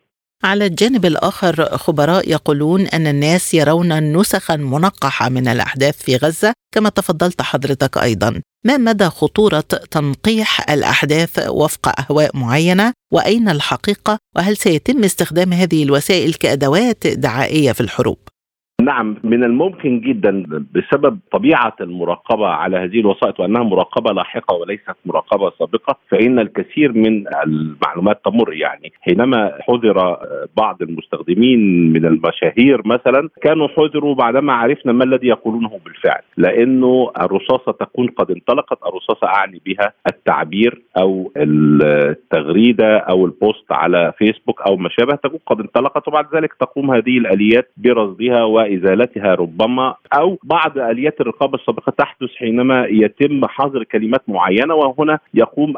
على 0.44 0.66
الجانب 0.66 1.06
الآخر 1.06 1.78
خبراء 1.78 2.30
يقولون 2.30 2.88
أن 2.88 3.08
الناس 3.08 3.54
يرون 3.54 4.18
نسخا 4.18 4.56
منقحة 4.56 5.30
من 5.30 5.48
الأحداث 5.48 5.98
في 5.98 6.16
غزة 6.16 6.54
كما 6.74 6.90
تفضلت 6.90 7.42
حضرتك 7.42 7.98
أيضا. 7.98 8.42
ما 8.66 8.78
مدى 8.78 9.06
خطورة 9.06 9.60
تنقيح 9.92 10.72
الأحداث 10.72 11.48
وفق 11.48 12.00
أهواء 12.00 12.38
معينة؟ 12.38 12.94
وأين 13.14 13.50
الحقيقة؟ 13.50 14.18
وهل 14.36 14.58
سيتم 14.58 15.04
استخدام 15.04 15.54
هذه 15.54 15.84
الوسائل 15.84 16.34
كأدوات 16.34 17.08
دعائية 17.08 17.72
في 17.72 17.82
الحروب؟ 17.82 18.18
نعم 18.82 19.15
من 19.24 19.44
الممكن 19.44 20.00
جدا 20.00 20.44
بسبب 20.75 21.20
طبيعة 21.32 21.75
المراقبة 21.82 22.48
على 22.48 22.77
هذه 22.77 23.00
الوسائط 23.00 23.39
وأنها 23.39 23.63
مراقبة 23.63 24.13
لاحقة 24.13 24.56
وليست 24.56 24.96
مراقبة 25.06 25.51
سابقة 25.60 25.98
فإن 26.10 26.39
الكثير 26.39 26.94
من 26.94 27.24
المعلومات 27.46 28.22
تمر. 28.25 28.53
يعني 28.53 28.92
حينما 29.01 29.51
حذر 29.62 30.18
بعض 30.58 30.82
المستخدمين 30.82 31.94
من 31.94 32.06
المشاهير 32.06 32.82
مثلا 32.86 33.30
كانوا 33.42 33.68
حذروا 33.68 34.15
بعدما 34.15 34.53
عرفنا 34.53 34.92
ما 34.92 35.03
الذي 35.03 35.27
يقولونه 35.27 35.80
بالفعل 35.86 36.22
لأنه 36.38 37.12
الرصاصة 37.22 37.72
تكون 37.72 38.08
قد 38.08 38.32
انطلقت 38.32 38.77
الرصاصة 38.88 39.27
أعني 39.27 39.62
بها 39.65 39.94
التعبير 40.08 40.82
أو 40.98 41.32
التغريدة 41.38 42.98
أو 42.98 43.25
البوست 43.25 43.72
على 43.72 44.13
فيسبوك 44.18 44.62
أو 44.62 44.77
ما 44.77 44.89
شابه 44.89 45.15
تكون 45.15 45.39
قد 45.46 45.60
انطلقت 45.60 46.08
وبعد 46.08 46.36
ذلك 46.36 46.53
تقوم 46.53 46.92
هذه 46.92 47.18
الآليات 47.18 47.72
برصدها 47.77 48.44
و 48.44 48.62
إزالتها 48.65 49.36
ربما 49.36 49.96
أو 50.20 50.38
بعض 50.43 50.77
اليات 50.77 51.22
الرقابه 51.22 51.55
السابقه 51.55 51.93
تحدث 51.98 52.29
حينما 52.36 52.86
يتم 52.86 53.46
حظر 53.46 53.84
كلمات 53.84 54.22
معينة 54.27 54.75
وهنا 54.75 55.20
يقوم 55.34 55.74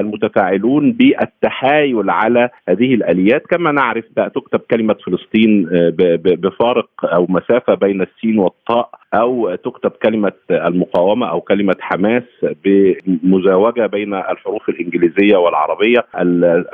المتفاعلون 0.00 0.92
بالتحايل 0.92 2.10
على 2.10 2.50
هذه 2.68 2.94
الآليات. 2.94 3.46
كما 3.46 3.72
نعرف 3.72 4.04
تكتب 4.16 4.60
كلمة 4.70 4.96
فلسطين 5.06 5.68
آه، 5.72 5.92
بفارق 6.14 6.88
أو 7.04 7.26
مسافة 7.28 7.74
بين 7.74 8.02
السين 8.02 8.38
والطاء 8.38 8.90
أو 9.14 9.54
تكتب 9.54 9.90
كلمة 9.90 10.32
المقاومة 10.50 11.30
أو 11.30 11.40
كلمة 11.40 11.76
حماس 11.80 12.22
بمزاوجة 12.64 13.86
بين 13.86 14.14
الحروف 14.14 14.68
الإنجليزية 14.68 15.36
والعربية. 15.36 16.06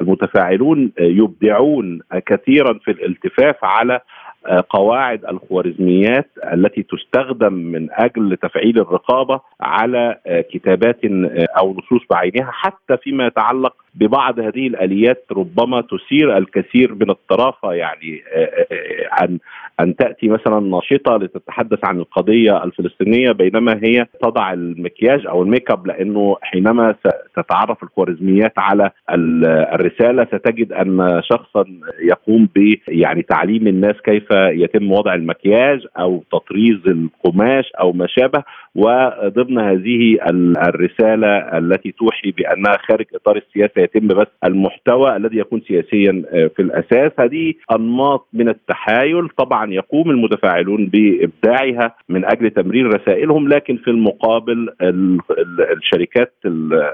المتفاعلون 0.00 0.92
يبدعون 0.98 2.00
كثيرا 2.26 2.78
في 2.84 2.90
الالتفاف 2.90 3.56
على 3.62 4.00
قواعد 4.68 5.24
الخوارزميات 5.24 6.30
التي 6.52 6.82
تستخدم 6.82 7.52
من 7.52 7.88
أجل 7.92 8.36
تفعيل 8.36 8.78
الرقابة 8.78 9.40
على 9.60 10.16
كتابات 10.50 10.98
أو 11.58 11.72
نصوص 11.78 12.02
بعينها 12.10 12.50
حتى 12.50 12.96
فيما 12.96 13.26
يتعلق 13.26 13.74
ببعض 13.94 14.40
هذه 14.40 14.66
الآليات 14.66 15.24
ربما 15.32 15.80
تثير 15.80 16.38
الكثير 16.38 16.94
من 16.94 17.10
الطرافة 17.10 17.72
يعني 17.72 18.22
أن 19.22 19.38
أن 19.80 19.96
تأتي 19.96 20.28
مثلا 20.28 20.60
ناشطة 20.60 21.16
لتتحدث 21.16 21.84
عن 21.84 21.98
القضية 21.98 22.64
الفلسطينية 22.64 23.32
بينما 23.32 23.80
هي 23.82 24.06
تضع 24.22 24.52
المكياج 24.52 25.26
أو 25.26 25.42
الميك 25.42 25.70
أب 25.70 25.86
لأنه 25.86 26.36
حينما 26.42 26.94
تتعرف 27.36 27.82
الخوارزميات 27.82 28.52
على 28.58 28.90
الرسالة 29.74 30.24
ستجد 30.24 30.72
أن 30.72 31.20
شخصا 31.24 31.64
يقوم 32.02 32.48
ب 32.54 32.74
يعني 32.88 33.22
تعليم 33.22 33.66
الناس 33.66 33.94
كيف 34.04 34.29
يتم 34.32 34.92
وضع 34.92 35.14
المكياج 35.14 35.86
أو 35.98 36.24
تطريز 36.32 36.78
القماش 36.86 37.64
أو 37.80 37.92
ما 37.92 38.06
شابه 38.06 38.42
وضمن 38.74 39.58
هذه 39.58 40.18
الرسالة 40.68 41.58
التي 41.58 41.92
توحي 41.92 42.30
بأنها 42.30 42.78
خارج 42.88 43.06
إطار 43.14 43.36
السياسة 43.36 43.82
يتم 43.82 44.06
بس 44.08 44.26
المحتوى 44.44 45.16
الذي 45.16 45.38
يكون 45.38 45.60
سياسيا 45.68 46.22
آه، 46.32 46.50
في 46.56 46.62
الأساس. 46.62 47.12
هذه 47.18 47.54
أنماط 47.72 48.28
من 48.32 48.48
التحايل. 48.48 49.28
طبعا 49.28 49.72
يقوم 49.72 50.10
المتفاعلون 50.10 50.86
بإبداعها 50.86 51.96
من 52.08 52.24
أجل 52.24 52.50
تمرير 52.50 52.86
رسائلهم 53.00 53.48
لكن 53.48 53.76
في 53.76 53.90
المقابل 53.90 54.68
الشركات 55.76 56.34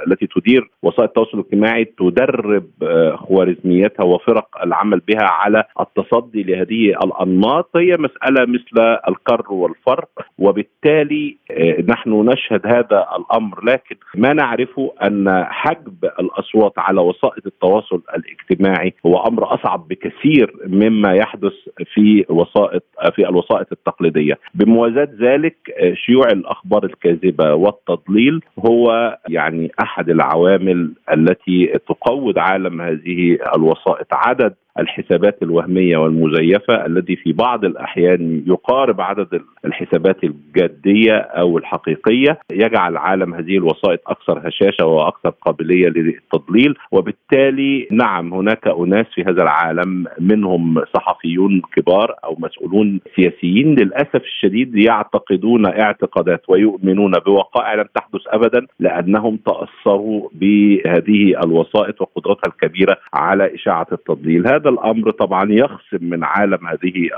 التي 0.07 0.27
تدير 0.27 0.71
وسائل 0.83 1.09
التواصل 1.09 1.39
الاجتماعي 1.39 1.85
تدرب 1.85 2.65
آه، 2.83 3.17
خوارزمياتها 3.17 4.05
وفرق 4.05 4.49
العمل 4.63 5.01
بها 5.09 5.25
على 5.25 5.65
التصدي 5.81 6.43
لهذه 6.43 6.89
الأنماط. 7.05 7.77
هي 7.77 7.97
مسألة 7.99 8.47
مثل 8.47 8.97
الكر 9.09 9.53
والفرق 9.53 10.09
وبالتالي 10.39 11.37
آه، 11.51 11.66
نحن 11.89 12.11
نشهد 12.11 12.67
هذا 12.67 13.07
الأمر 13.19 13.65
لكن 13.65 13.97
ما 14.15 14.33
نعرفه 14.33 14.93
أن 15.03 15.45
حجب 15.45 16.05
الأصوات 16.21 16.73
على 16.79 17.01
وسائط 17.01 17.47
التواصل 17.47 18.03
الاجتماعي 18.17 18.95
هو 19.07 19.17
أمر 19.19 19.55
أصعب 19.55 19.89
بكثير 19.89 20.55
مما 20.67 21.15
يحدث 21.15 21.53
في 21.95 22.25
وسائط 22.29 22.83
في 23.15 23.29
الوسائط 23.29 23.73
التقليدية. 23.73 24.39
بموازاة 24.55 25.09
ذلك 25.21 25.57
شيوع 25.95 26.27
الأخبار 26.33 26.85
الكاذبة 26.85 27.55
والتضليل 27.55 28.41
هو 28.67 29.19
يعني 29.29 29.71
أحد 29.83 30.11
العوامل 30.11 30.93
التي 31.13 31.67
تقوض 31.89 32.39
عالم 32.39 32.81
هذه 32.81 33.39
الوسائط. 33.57 34.07
عدد 34.13 34.55
الحسابات 34.79 35.43
الوهمية 35.43 35.97
والمزيفة 35.97 36.87
التي 36.87 37.17
في 37.17 37.33
بعض 37.33 37.65
الأحيان 37.65 38.43
يقارب 38.47 39.01
عدد 39.01 39.43
الحسابات 39.65 40.25
الجادية 40.25 41.17
أو 41.17 41.59
الحقيقية. 41.59 42.39
يجعل 42.53 42.97
عالم 42.97 43.35
هذه 43.35 43.57
الوسائط 43.57 44.01
أكثر 44.07 44.49
هشاشة 44.49 44.87
وأكثر 44.87 45.31
قابلية 45.31 45.89
للتضليل 45.89 46.75
وبالتالي 46.93 47.89
نعم 47.91 48.35
هناك 48.35 48.69
أناس 48.69 49.07
في 49.15 49.23
هذا 49.23 49.43
العالم 49.43 50.05
منهم 50.21 50.85
صحفيون 50.95 51.63
كبار 51.77 52.15
أو 52.25 52.37
مسؤولون 52.39 53.01
سياسيين. 53.17 53.75
للأسف 53.75 54.23
الشديد 54.25 54.77
يعتقدون 54.77 55.67
اعتقادات 55.67 56.43
ويؤمنون 56.49 57.13
بوقائع 57.27 57.75
لم 57.75 57.87
تحدث 57.95 58.21
ابدا 58.27 58.67
لأنهم 58.81 59.37
تأثروا 59.37 60.29
بهذه 60.33 61.41
الوسائط 61.45 62.01
وقدرتها 62.01 62.49
الكبيرة 62.53 62.97
على 63.15 63.55
إشاعة 63.55 63.87
التضليل. 63.93 64.47
هذا 64.47 64.66
الأمر 64.69 65.11
طبعا 65.11 65.53
يخصم 65.53 66.05
من 66.05 66.25
عالم 66.25 66.67
هذه 66.67 67.09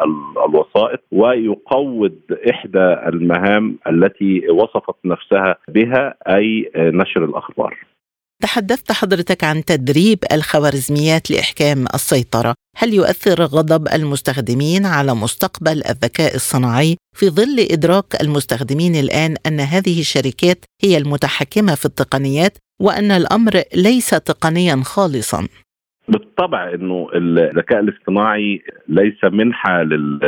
الوسائط 0.46 1.00
ويقوض 1.12 2.18
إحدى 2.50 3.08
المهام 3.08 3.78
التي 3.86 4.50
وصفت 4.50 4.96
نفسها 5.04 5.56
بها 5.68 6.14
أي 6.28 6.70
نشر 6.76 7.24
الأخبار 7.24 7.88
تحدثت 8.42 8.92
حضرتك 8.92 9.44
عن 9.44 9.64
تدريب 9.64 10.18
الخوارزميات 10.32 11.30
لإحكام 11.30 11.84
السيطرة، 11.94 12.54
هل 12.76 12.94
يؤثر 12.94 13.42
غضب 13.42 13.88
المستخدمين 13.88 14.86
على 14.86 15.14
مستقبل 15.14 15.82
الذكاء 15.90 16.34
الصناعي 16.34 16.96
في 17.16 17.30
ظل 17.30 17.66
إدراك 17.70 18.20
المستخدمين 18.20 18.96
الآن 18.96 19.36
أن 19.46 19.60
هذه 19.60 20.00
الشركات 20.00 20.64
هي 20.82 20.98
المتحكمة 20.98 21.74
في 21.74 21.84
التقنيات 21.84 22.58
وأن 22.80 23.10
الأمر 23.10 23.62
ليس 23.74 24.10
تقنيا 24.10 24.82
خالصا؟ 24.84 25.48
بالطبع 26.08 26.74
إنه 26.74 27.08
الذكاء 27.14 27.80
الاصطناعي 27.80 28.62
ليس 28.88 29.24
منحه 29.24 29.82
لل 29.82 30.18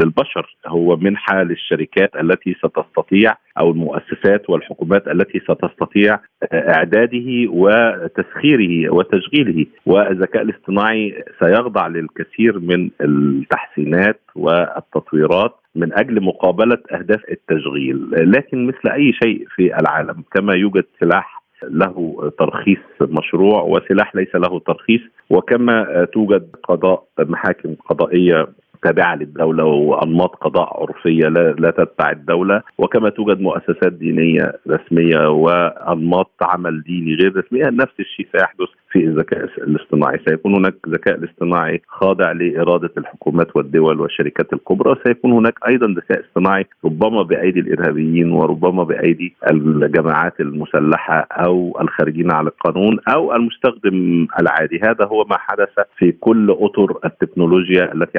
للبشر 0.00 0.56
هو 0.66 0.96
منحه 0.96 1.42
للشركات 1.42 2.16
التي 2.16 2.54
ستستطيع 2.54 3.36
أو 3.58 3.70
المؤسسات 3.70 4.50
والحكومات 4.50 5.08
التي 5.08 5.40
ستستطيع 5.40 6.18
إعداده 6.52 7.50
وتسخيره 7.50 8.92
وتشغيله. 8.94 9.66
والذكاء 9.86 10.42
الاصطناعي 10.42 11.24
سيخضع 11.44 11.86
للكثير 11.86 12.58
من 12.58 12.90
التحسينات 13.00 14.20
والتطويرات 14.34 15.54
من 15.74 15.92
أجل 15.98 16.22
مقابلة 16.22 16.78
أهداف 16.92 17.20
التشغيل 17.30 18.06
لكن 18.12 18.66
مثل 18.66 18.88
أي 18.92 19.12
شيء 19.12 19.46
في 19.56 19.78
العالم 19.80 20.24
كما 20.34 20.54
يوجد 20.54 20.84
سلاح 21.00 21.35
له 21.62 22.30
ترخيص 22.38 22.78
مشروع 23.00 23.62
وسلاح 23.62 24.16
ليس 24.16 24.34
له 24.34 24.60
ترخيص 24.66 25.00
وكما 25.30 26.06
توجد 26.12 26.48
قضاء 26.64 27.04
محاكم 27.18 27.74
قضائية 27.74 28.46
تابعة 28.82 29.14
للدولة 29.14 29.64
وأنماط 29.64 30.34
قضاء 30.36 30.82
عرفية 30.82 31.28
لا, 31.28 31.52
لا 31.52 31.70
تتبع 31.70 32.10
الدولة. 32.10 32.62
وكما 32.78 33.08
توجد 33.10 33.40
مؤسسات 33.40 33.92
دينية 33.92 34.52
رسمية 34.68 35.28
وأنماط 35.30 36.30
عمل 36.42 36.82
ديني 36.82 37.14
غير 37.14 37.36
رسميه 37.36 37.70
نفس 37.70 38.00
الشيء 38.00 38.26
سيحدث 38.36 38.68
في 38.90 38.98
الذكاء 39.04 39.44
الاصطناعي. 39.44 40.20
سيكون 40.28 40.54
هناك 40.54 40.74
ذكاء 40.88 41.14
الاصطناعي 41.18 41.82
خاضع 41.88 42.32
لإرادة 42.32 42.90
الحكومات 42.98 43.56
والدول 43.56 44.00
والشركات 44.00 44.52
الكبرى. 44.52 44.96
سيكون 45.06 45.32
هناك 45.32 45.58
أيضا 45.68 45.86
ذكاء 45.86 46.20
اصطناعي 46.20 46.66
ربما 46.84 47.22
بأيدي 47.22 47.60
الإرهابيين 47.60 48.32
وربما 48.32 48.84
بأيدي 48.84 49.34
الجماعات 49.50 50.40
المسلحة 50.40 51.26
أو 51.32 51.78
الخارجين 51.80 52.32
على 52.32 52.48
القانون 52.48 52.98
أو 53.08 53.34
المستخدم 53.34 54.26
العادي. 54.40 54.80
هذا 54.84 55.04
هو 55.04 55.24
ما 55.24 55.38
حدث 55.38 55.68
في 55.98 56.12
كل 56.12 56.50
أطر 56.50 56.98
التكنولوجيا 57.04 57.94
التي 57.94 58.18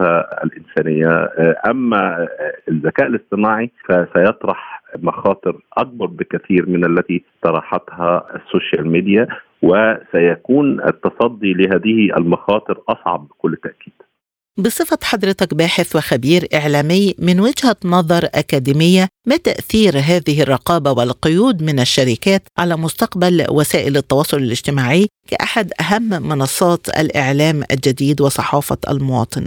عرفتها 0.00 0.44
الإنسانية 0.44 1.28
أما 1.66 2.28
الذكاء 2.68 3.06
الاصطناعي 3.06 3.70
فسيطرح 3.88 4.82
مخاطر 4.98 5.60
أكبر 5.76 6.06
بكثير 6.06 6.68
من 6.68 6.84
التي 6.84 7.24
طرحتها 7.42 8.26
السوشيال 8.36 8.90
ميديا 8.90 9.26
وسيكون 9.62 10.80
التصدي 10.80 11.52
لهذه 11.52 12.16
المخاطر 12.16 12.82
أصعب 12.88 13.28
بكل 13.28 13.56
تأكيد. 13.56 13.92
بصفة 14.58 14.98
حضرتك 15.02 15.54
باحث 15.54 15.96
وخبير 15.96 16.48
إعلامي 16.54 17.14
من 17.18 17.40
وجهة 17.40 17.76
نظر 17.84 18.24
أكاديمية 18.34 19.08
ما 19.26 19.36
تأثير 19.36 19.92
هذه 19.98 20.42
الرقابة 20.42 20.92
والقيود 20.92 21.62
من 21.62 21.80
الشركات 21.80 22.42
على 22.58 22.76
مستقبل 22.76 23.46
وسائل 23.50 23.96
التواصل 23.96 24.36
الاجتماعي 24.36 25.08
كأحد 25.28 25.72
أهم 25.80 26.28
منصات 26.28 26.88
الإعلام 26.88 27.62
الجديد 27.70 28.20
وصحافة 28.20 28.78
المواطن؟ 28.90 29.46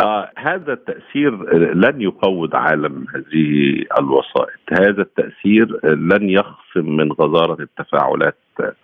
آه 0.00 0.30
هذا 0.36 0.72
التأثير 0.72 1.54
لن 1.74 2.00
يقوض 2.00 2.56
عالم 2.56 3.06
هذه 3.14 3.84
الوسائط. 3.98 4.60
هذا 4.72 5.02
التأثير 5.02 5.80
لن 5.84 6.30
يخصم 6.30 6.96
من 6.96 7.12
غزارة 7.12 7.62
التفاعلات 7.62 8.36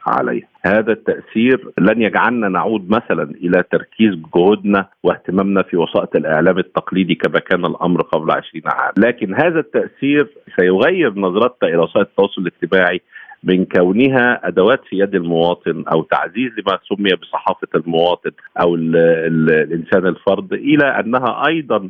عليها. 0.06 0.48
هذا 0.66 0.92
التأثير 0.92 1.70
لن 1.78 2.02
يجعلنا 2.02 2.48
نعود 2.48 2.90
مثلا 2.90 3.22
إلى 3.22 3.62
تركيز 3.72 4.14
جهودنا 4.34 4.88
واهتمامنا 5.02 5.62
في 5.62 5.76
وسائط 5.76 6.16
الإعلام 6.16 6.58
التقليدي 6.58 7.14
كما 7.14 7.38
كان 7.38 7.64
الأمر 7.64 8.02
قبل 8.02 8.30
عشرين 8.30 8.62
عام 8.66 8.92
لكن 8.98 9.34
هذا 9.34 9.60
التأثير 9.60 10.28
سيغير 10.60 11.18
نظرتنا 11.18 11.68
إلى 11.68 11.78
وسائل 11.78 12.06
التواصل 12.06 12.42
الاجتماعي 12.42 13.00
من 13.44 13.64
كونها 13.64 14.48
أدوات 14.48 14.80
في 14.88 14.98
يد 14.98 15.14
المواطن 15.14 15.84
أو 15.92 16.02
تعزيز 16.02 16.50
لما 16.58 16.78
سمي 16.88 17.10
بصحافة 17.22 17.68
المواطن 17.74 18.30
أو 18.60 18.74
ال 18.74 18.96
ال 18.96 19.50
الإنسان 19.50 20.06
الفرد 20.06 20.52
إلى 20.52 20.84
أنها 20.84 21.46
أيضا 21.46 21.88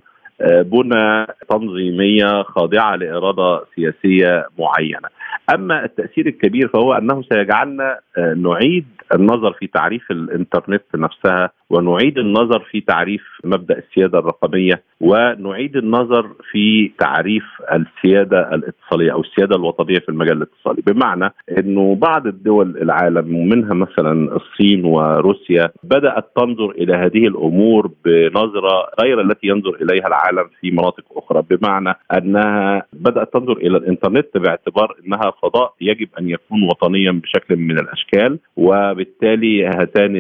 بنى 0.51 1.27
تنظيمية 1.49 2.43
خاضعة 2.43 2.97
لإرادة 2.97 3.65
سياسية 3.77 4.47
معينة. 4.59 5.09
أما 5.55 5.85
التأثير 5.85 6.27
الكبير 6.27 6.69
فهو 6.69 6.93
أنه 6.93 7.23
سيجعلنا 7.33 7.99
نعيد 8.37 8.87
النظر 9.15 9.53
في 9.53 9.67
تعريف 9.67 10.11
الإنترنت 10.11 10.83
نفسها 10.95 11.51
ونعيد 11.75 12.19
النظر 12.19 12.61
في 12.71 12.81
تعريف 12.81 13.23
مبدأ 13.45 13.79
السيادة 13.79 14.19
الرقمية 14.19 14.83
ونعيد 15.01 15.77
النظر 15.77 16.31
في 16.51 16.91
تعريف 16.99 17.45
السيادة 17.73 18.55
الاتصالية 18.55 19.13
أو 19.13 19.21
السيادة 19.21 19.57
الوطنية 19.57 19.99
في 19.99 20.09
المجال 20.09 20.37
الاتصالي. 20.37 20.83
بمعنى 20.87 21.31
إنه 21.59 21.95
بعض 21.95 22.27
الدول 22.27 22.77
العالم 22.83 23.37
ومنها 23.37 23.75
مثلا 23.75 24.37
الصين 24.37 24.85
وروسيا 24.85 25.69
بدأت 25.83 26.25
تنظر 26.37 26.71
إلى 26.71 26.95
هذه 26.95 27.27
الأمور 27.27 27.91
بنظرة 28.05 28.89
غير 29.03 29.21
التي 29.21 29.47
ينظر 29.47 29.75
إليها 29.83 30.07
العالم 30.07 30.49
في 30.61 30.71
مناطق 30.71 31.05
أخرى. 31.17 31.43
بمعنى 31.51 31.95
أنها 32.19 32.83
بدأت 32.93 33.33
تنظر 33.33 33.57
إلى 33.57 33.77
الإنترنت 33.77 34.37
باعتبار 34.37 34.97
إنها 35.07 35.33
فضاء 35.43 35.75
يجب 35.81 36.09
أن 36.21 36.31
يكون 36.31 36.63
وطنيا 36.63 37.13
بشكل 37.13 37.57
من 37.57 37.79
الأشكال 37.79 38.39
وبالتالي 38.57 39.67
هاتان 39.67 40.17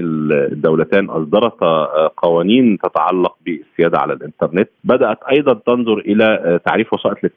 الدولتان 0.52 1.10
اصدرتا 1.44 2.06
قوانين 2.16 2.78
تتعلق 2.78 3.36
بالسيادة 3.46 3.98
على 3.98 4.12
الإنترنت. 4.12 4.68
بدأت 4.84 5.18
أيضا 5.32 5.60
تنظر 5.66 5.98
إلى 5.98 6.60
تعريف 6.66 6.92
وسائل 6.92 7.30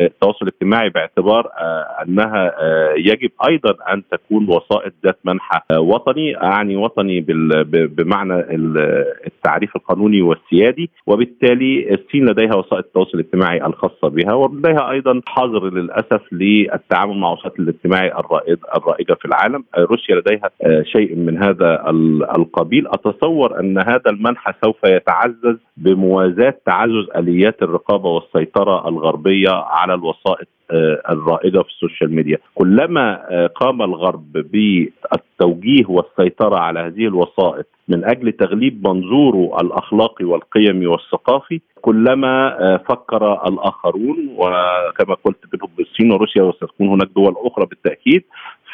التواصل 0.00 0.38
الاجتماعي 0.42 0.90
باعتبار 0.90 1.48
أنها 2.02 2.52
يجب 2.96 3.30
أيضا 3.48 3.74
أن 3.92 4.02
تكون 4.10 4.46
وسائط 4.48 4.92
ذات 5.04 5.18
منحى 5.24 5.60
وطني 5.76 6.42
أعني 6.42 6.76
وطني 6.76 7.20
بمعنى 7.70 8.44
التعريف 9.26 9.76
القانوني 9.76 10.22
والسيادي. 10.22 10.90
وبالتالي 11.06 11.94
الصين 11.94 12.26
لديها 12.28 12.54
وسائل 12.54 12.80
التواصل 12.80 13.10
الاجتماعي 13.14 13.66
الخاصة 13.66 14.08
بها 14.08 14.34
ولديها 14.34 14.90
أيضا 14.90 15.20
حظر 15.26 15.70
للأسف 15.70 16.22
للتعامل 16.32 17.18
مع 17.18 17.32
وسائل 17.32 17.54
الاجتماعي 17.58 18.12
الرائجة 18.76 19.14
في 19.14 19.24
العالم. 19.24 19.64
روسيا 19.78 20.16
لديها 20.16 20.50
شيء 20.82 21.16
من 21.16 21.42
هذا 21.42 21.90
القبيل. 22.36 22.86
أتصور 22.86 23.35
أن 23.44 23.78
هذا 23.78 24.10
المنحى 24.10 24.52
سوف 24.64 24.76
يتعزز 24.84 25.56
بموازاة 25.76 26.54
تعزز 26.66 27.06
آليات 27.16 27.62
الرقابة 27.62 28.08
والسيطرة 28.08 28.88
الغربية 28.88 29.50
على 29.50 29.94
الوسائط 29.94 30.48
الرائدة 31.10 31.62
في 31.62 31.68
السوشيال 31.68 32.14
ميديا. 32.14 32.38
كلما 32.54 33.20
قام 33.54 33.82
الغرب 33.82 34.32
بالتوجيه 34.32 35.84
والسيطرة 35.88 36.56
على 36.58 36.80
هذه 36.80 37.06
الوسائط 37.06 37.66
من 37.88 38.04
أجل 38.04 38.32
تغليب 38.32 38.88
منظوره 38.88 39.60
الاخلاقي 39.60 40.24
والقيمي 40.24 40.86
والثقافي 40.86 41.60
كلما 41.80 42.56
فكر 42.88 43.32
الآخرون 43.48 44.16
وكما 44.36 45.14
قلت 45.24 45.38
منهم 45.54 45.70
الصين 45.80 46.12
وروسيا 46.12 46.42
وستكون 46.42 46.88
هناك 46.88 47.08
دول 47.16 47.34
أخرى 47.36 47.66
بالتأكيد 47.66 48.22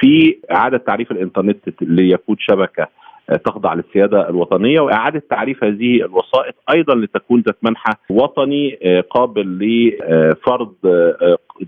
في 0.01 0.37
إعادة 0.53 0.79
تعريف 0.79 1.11
الإنترنت 1.12 1.59
ليكون 1.83 2.37
شبكة 2.38 2.87
تخضع 3.45 3.75
للسيادة 3.75 4.29
الوطنية 4.29 4.81
وإعادة 4.81 5.23
تعريف 5.31 5.65
هذه 5.65 5.97
الوسائط 5.97 6.55
أيضا 6.75 6.95
لتكون 6.95 7.41
ذات 7.41 7.57
منحى 7.63 7.93
وطني 8.11 8.79
قابل 9.11 9.59
لفرض 9.59 10.75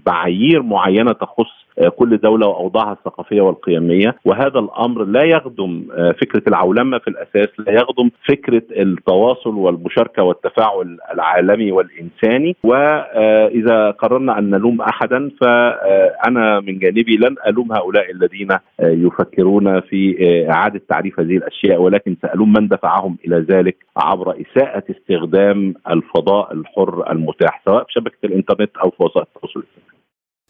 معايير 0.07 0.63
معينة 0.63 1.13
تخص 1.13 1.64
كل 1.97 2.17
دولة 2.17 2.47
وأوضاعها 2.47 2.93
الثقافية 2.93 3.41
والقيمية. 3.41 4.17
وهذا 4.25 4.59
الأمر 4.59 5.05
لا 5.05 5.25
يخدم 5.25 5.87
فكرة 6.23 6.43
العولمة 6.49 6.99
في 6.99 7.09
الأساس 7.09 7.49
لا 7.59 7.73
يخدم 7.73 8.11
فكرة 8.29 8.63
التواصل 8.71 9.55
والمشاركة 9.55 10.23
والتفاعل 10.23 10.99
العالمي 11.15 11.73
والإنساني. 11.73 12.57
وإذا 12.63 13.91
قررنا 13.91 14.39
أن 14.39 14.51
نلوم 14.51 14.81
احدا 14.81 15.31
فأنا 15.41 16.61
من 16.61 16.79
جانبي 16.79 17.17
لن 17.17 17.37
ألوم 17.47 17.73
هؤلاء 17.73 18.11
الذين 18.11 18.49
يفكرون 18.81 19.81
في 19.81 20.17
إعادة 20.51 20.81
تعريف 20.89 21.21
هذه 21.21 21.37
الأشياء. 21.37 21.83
ولكن 21.83 22.17
سألوم 22.23 22.53
من 22.53 22.69
دفعهم 22.69 23.17
إلى 23.27 23.37
ذلك 23.37 23.77
عبر 23.97 24.35
إساءة 24.41 24.85
استخدام 24.91 25.75
الفضاء 25.91 26.53
الحر 26.53 27.11
المتاح 27.13 27.63
سواء 27.65 27.85
في 27.85 27.93
شبكه 27.93 28.19
الإنترنت 28.25 28.77
أو 28.77 28.91
في 28.91 29.03
وسائل 29.03 29.27
التواصل 29.37 29.61
الاجتماعي. 29.61 29.84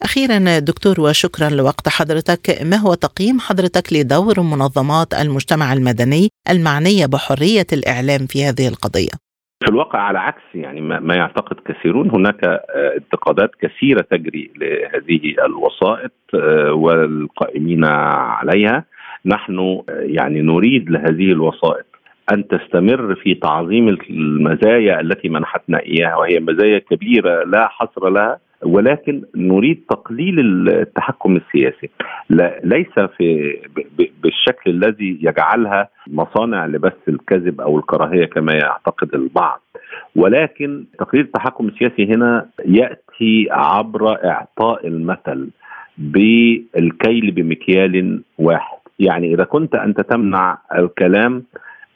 أخيرا 0.05 0.59
دكتور 0.59 0.95
وشكرا 1.01 1.49
لوقت 1.49 1.87
حضرتك. 1.89 2.43
ما 2.71 2.77
هو 2.77 2.93
تقييم 2.93 3.39
حضرتك 3.39 3.93
لدور 3.93 4.35
منظمات 4.53 5.13
المجتمع 5.21 5.73
المدني 5.73 6.29
المعنية 6.49 7.05
بحرية 7.13 7.69
الإعلام 7.77 8.21
في 8.31 8.37
هذه 8.47 8.67
القضية؟ 8.67 9.15
في 9.59 9.71
الواقع 9.71 9.99
على 9.99 10.19
عكس 10.19 10.45
يعني 10.53 10.81
ما 10.81 11.15
يعتقد 11.15 11.57
كثيرون. 11.67 12.09
هناك 12.11 12.39
انتقادات 12.97 13.51
كثيرة 13.61 14.01
تجري 14.11 14.51
لهذه 14.55 15.21
الوسائط 15.45 16.11
والقائمين 16.73 17.85
عليها. 17.85 18.85
نحن 19.25 19.81
يعني 19.87 20.41
نريد 20.41 20.89
لهذه 20.89 21.31
الوسائط 21.31 21.85
أن 22.31 22.47
تستمر 22.47 23.15
في 23.15 23.35
تعظيم 23.35 23.97
المزايا 24.09 25.01
التي 25.01 25.29
منحتنا 25.29 25.79
إياها 25.79 26.15
وهي 26.15 26.39
مزايا 26.39 26.79
كبيرة 26.79 27.43
لا 27.43 27.67
حصر 27.67 28.09
لها. 28.09 28.44
ولكن 28.65 29.21
نريد 29.35 29.83
تقليل 29.89 30.39
التحكم 30.69 31.35
السياسي. 31.35 31.89
ليس 32.63 32.99
في 33.17 33.57
بالشكل 34.23 34.71
الذي 34.71 35.19
يجعلها 35.21 35.89
مصانع 36.07 36.65
لبث 36.65 37.09
الكذب 37.09 37.61
أو 37.61 37.77
الكراهية 37.77 38.25
كما 38.25 38.53
يعتقد 38.53 39.15
البعض. 39.15 39.61
ولكن 40.15 40.85
تقليل 40.99 41.25
التحكم 41.25 41.67
السياسي 41.67 42.05
هنا 42.05 42.49
يأتي 42.65 43.47
عبر 43.51 44.25
إعطاء 44.25 44.87
المثل 44.87 45.49
بالكيل 45.97 47.31
بمكيال 47.31 48.21
واحد. 48.37 48.77
يعني 48.99 49.33
إذا 49.33 49.43
كنت 49.43 49.75
أنت 49.75 50.01
تمنع 50.01 50.57
الكلام 50.77 51.43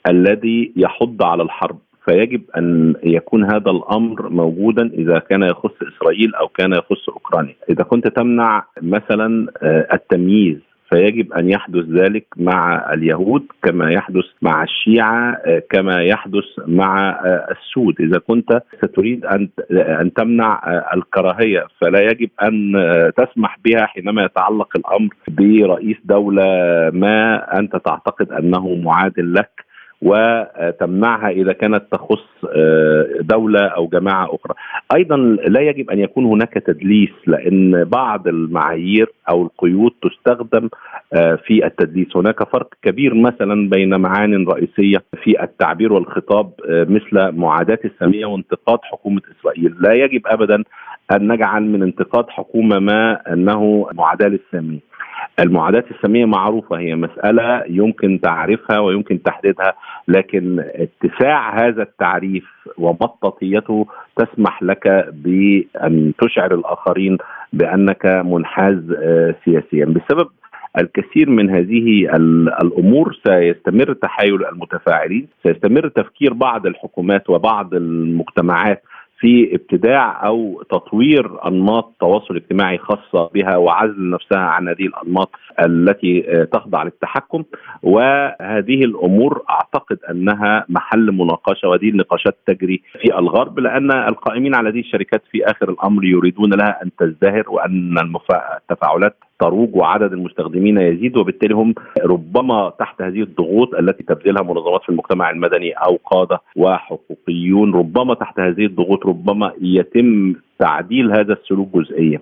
الذي 0.08 0.72
يحض 0.76 1.22
على 1.22 1.42
الحرب 1.42 1.78
فيجب 2.04 2.42
أن 2.56 2.94
يكون 3.02 3.44
هذا 3.44 3.70
الأمر 3.70 4.28
موجودا 4.28 4.86
إذا 4.86 5.18
كان 5.18 5.42
يخص 5.42 5.74
إسرائيل 5.82 6.34
أو 6.34 6.48
كان 6.48 6.72
يخص 6.72 7.08
أوكرانيا، 7.08 7.54
إذا 7.70 7.82
كنت 7.82 8.08
تمنع 8.08 8.64
مثلا 8.82 9.46
التمييز 9.92 10.58
فيجب 10.90 11.32
أن 11.32 11.50
يحدث 11.50 11.84
ذلك 11.84 12.26
مع 12.36 12.92
اليهود 12.92 13.42
كما 13.62 13.92
يحدث 13.92 14.24
مع 14.42 14.62
الشيعة 14.62 15.38
كما 15.70 16.02
يحدث 16.02 16.44
مع 16.66 17.20
السود. 17.50 18.00
إذا 18.00 18.18
كنت 18.18 18.62
ستريد 18.78 19.24
أن 19.24 19.48
أن 19.70 20.12
تمنع 20.12 20.60
الكراهية 20.94 21.66
فلا 21.80 22.00
يجب 22.00 22.30
أن 22.42 22.72
تسمح 23.16 23.58
بها 23.64 23.86
حينما 23.86 24.24
يتعلق 24.24 24.76
الأمر 24.76 25.14
برئيس 25.28 25.96
دولة 26.04 26.44
ما 26.92 27.58
أنت 27.58 27.76
تعتقد 27.76 28.32
أنه 28.32 28.74
معادل 28.74 29.34
لك. 29.34 29.69
وتمنعها 30.02 31.28
إذا 31.30 31.52
كانت 31.52 31.82
تخص 31.92 32.24
دولة 33.20 33.66
أو 33.66 33.86
جماعة 33.86 34.24
أخرى. 34.24 34.54
أيضا 34.94 35.16
لا 35.46 35.60
يجب 35.60 35.90
أن 35.90 35.98
يكون 35.98 36.24
هناك 36.24 36.52
تدليس 36.52 37.10
لأن 37.26 37.84
بعض 37.84 38.28
المعايير 38.28 39.06
أو 39.28 39.42
القيود 39.42 39.92
تستخدم 40.02 40.68
في 41.46 41.66
التدليس، 41.66 42.16
هناك 42.16 42.48
فرق 42.48 42.68
كبير 42.82 43.14
مثلا 43.14 43.68
بين 43.68 44.00
معان 44.00 44.46
رئيسية 44.46 44.98
في 45.22 45.42
التعبير 45.42 45.92
والخطاب 45.92 46.50
مثل 46.68 47.32
معاداه 47.36 47.78
السامية 47.84 48.26
وانتقاد 48.26 48.78
حكومة 48.82 49.22
إسرائيل، 49.38 49.74
لا 49.80 49.92
يجب 49.92 50.22
ابدا 50.26 50.64
أن 51.12 51.32
نجعل 51.32 51.62
من 51.62 51.82
انتقاد 51.82 52.28
حكومة 52.28 52.78
ما 52.78 53.32
أنه 53.32 53.86
معاداة 53.94 54.28
للسامية. 54.28 54.89
المعاداة 55.40 55.84
السامية 55.90 56.24
معروفة 56.24 56.78
هي 56.78 56.96
مسألة 56.96 57.64
يمكن 57.68 58.20
تعريفها 58.20 58.78
ويمكن 58.78 59.22
تحديدها 59.22 59.74
لكن 60.08 60.64
اتساع 60.74 61.66
هذا 61.66 61.82
التعريف 61.82 62.44
ومطاطيته 62.78 63.86
تسمح 64.16 64.62
لك 64.62 65.08
بأن 65.12 66.12
تشعر 66.20 66.54
الآخرين 66.54 67.18
بأنك 67.52 68.06
منحاز 68.06 68.78
سياسيا. 69.44 69.84
بسبب 69.84 70.28
الكثير 70.78 71.30
من 71.30 71.50
هذه 71.50 72.16
الأمور 72.62 73.18
سيستمر 73.26 73.92
تحايل 73.92 74.46
المتفاعلين، 74.46 75.28
سيستمر 75.42 75.88
تفكير 75.88 76.32
بعض 76.32 76.66
الحكومات 76.66 77.30
وبعض 77.30 77.74
المجتمعات 77.74 78.82
في 79.20 79.54
ابتداع 79.54 80.26
أو 80.26 80.62
تطوير 80.70 81.46
أنماط 81.46 81.94
تواصل 82.00 82.36
اجتماعي 82.36 82.78
خاصة 82.78 83.30
بها 83.34 83.56
وعزل 83.56 84.10
نفسها 84.10 84.38
عن 84.38 84.68
هذه 84.68 84.86
الأنماط 84.86 85.30
التي 85.60 86.46
تخضع 86.52 86.82
للتحكم. 86.82 87.44
وهذه 87.82 88.84
الأمور 88.84 89.42
أعتقد 89.50 89.98
أنها 90.10 90.64
محل 90.68 91.12
مناقشة 91.12 91.68
وهذه 91.68 91.88
النقاشات 91.88 92.38
تجري 92.46 92.82
في 93.02 93.18
الغرب 93.18 93.58
لأن 93.58 93.90
القائمين 93.90 94.54
على 94.54 94.68
هذه 94.70 94.80
الشركات 94.80 95.22
في 95.30 95.44
آخر 95.44 95.70
الأمر 95.70 96.04
يريدون 96.04 96.54
لها 96.54 96.82
أن 96.82 96.90
تزدهر 96.98 97.44
وأن 97.50 97.98
التفاعلات 98.70 99.16
تروج 99.40 99.76
وعدد 99.76 100.12
المستخدمين 100.12 100.78
يزيد 100.78 101.16
وبالتالي 101.16 101.54
هم 101.54 101.74
ربما 102.02 102.72
تحت 102.78 103.02
هذه 103.02 103.22
الضغوط 103.22 103.74
التي 103.74 104.02
تبذلها 104.02 104.42
منظمات 104.42 104.82
في 104.82 104.88
المجتمع 104.88 105.30
المدني 105.30 105.72
أو 105.72 105.98
قادة 106.04 106.40
وحقوقيون 106.56 107.74
ربما 107.74 108.14
تحت 108.14 108.40
هذه 108.40 108.66
الضغوط 108.66 109.06
ربما 109.06 109.52
يتم 109.60 110.34
تعديل 110.58 111.12
هذا 111.12 111.32
السلوك 111.32 111.68
جزئيا. 111.74 112.20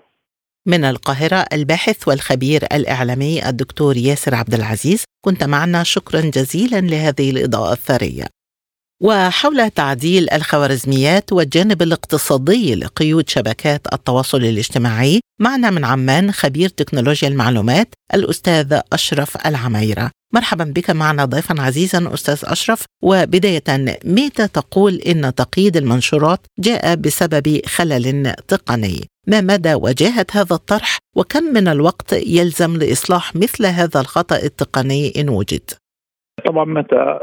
من 0.66 0.85
القاهرة 0.85 1.44
الباحث 1.52 2.09
والخبير 2.09 2.61
الإعلامي 2.72 3.48
الدكتور 3.48 3.96
ياسر 3.96 4.35
عبد 4.35 4.54
العزيز 4.54 5.04
كنت 5.24 5.44
معنا 5.44 5.83
شكرا 5.83 6.20
جزيلا 6.20 6.81
لهذه 6.81 7.31
الإضاءة 7.31 7.72
الثرية 7.72 8.24
وحول 9.02 9.70
تعديل 9.70 10.30
الخوارزميات 10.30 11.32
والجانب 11.32 11.82
الاقتصادي 11.82 12.74
لقيود 12.74 13.28
شبكات 13.28 13.87
التواصل 13.92 14.44
الاجتماعي 14.44 15.20
معنا 15.40 15.70
من 15.70 15.84
عمان 15.84 16.32
خبير 16.32 16.68
تكنولوجيا 16.68 17.28
المعلومات 17.28 17.88
الأستاذ 18.14 18.80
أشرف 18.92 19.46
العميرة. 19.46 20.11
مرحبا 20.34 20.64
بك 20.64 20.90
معنا 20.90 21.24
ضيفا 21.24 21.62
عزيزا 21.62 22.11
أستاذ 22.14 22.38
أشرف. 22.44 22.84
وبداية 23.02 23.64
متى 24.04 24.48
تقول 24.48 24.94
إن 24.94 25.34
تقييد 25.34 25.76
المنشورات 25.76 26.46
جاء 26.58 26.94
بسبب 26.94 27.61
خلل 27.66 28.34
تقني؟ 28.48 29.08
ما 29.26 29.40
مدى 29.40 29.74
وجاهة 29.74 30.26
هذا 30.32 30.54
الطرح؟ 30.54 30.98
وكم 31.16 31.44
من 31.44 31.68
الوقت 31.68 32.12
يلزم 32.12 32.76
لإصلاح 32.76 33.37
مثل 33.37 33.66
هذا 33.66 34.00
الخطأ 34.00 34.37
التقني 34.37 35.20
إن 35.20 35.28
وجد؟ 35.28 35.70
طبعا 36.44 36.64
متى 36.64 37.18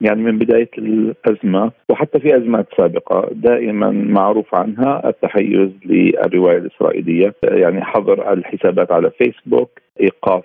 يعني 0.00 0.22
من 0.22 0.38
بداية 0.38 0.70
الأزمة 0.78 1.72
وحتى 1.90 2.20
في 2.20 2.36
أزمات 2.36 2.66
سابقة 2.76 3.28
دائما 3.32 3.90
معروف 3.90 4.54
عنها 4.54 5.08
التحيز 5.08 5.70
للرواية 5.84 6.58
الإسرائيلية. 6.58 7.34
يعني 7.44 7.84
حظر 7.84 8.32
الحسابات 8.32 8.92
على 8.92 9.10
فيسبوك 9.10 9.80
إيقاف 10.00 10.44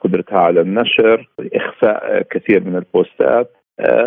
قدرتها 0.00 0.38
على 0.38 0.60
النشر 0.60 1.28
إخفاء 1.54 2.22
كثير 2.30 2.64
من 2.64 2.76
البوستات 2.76 3.50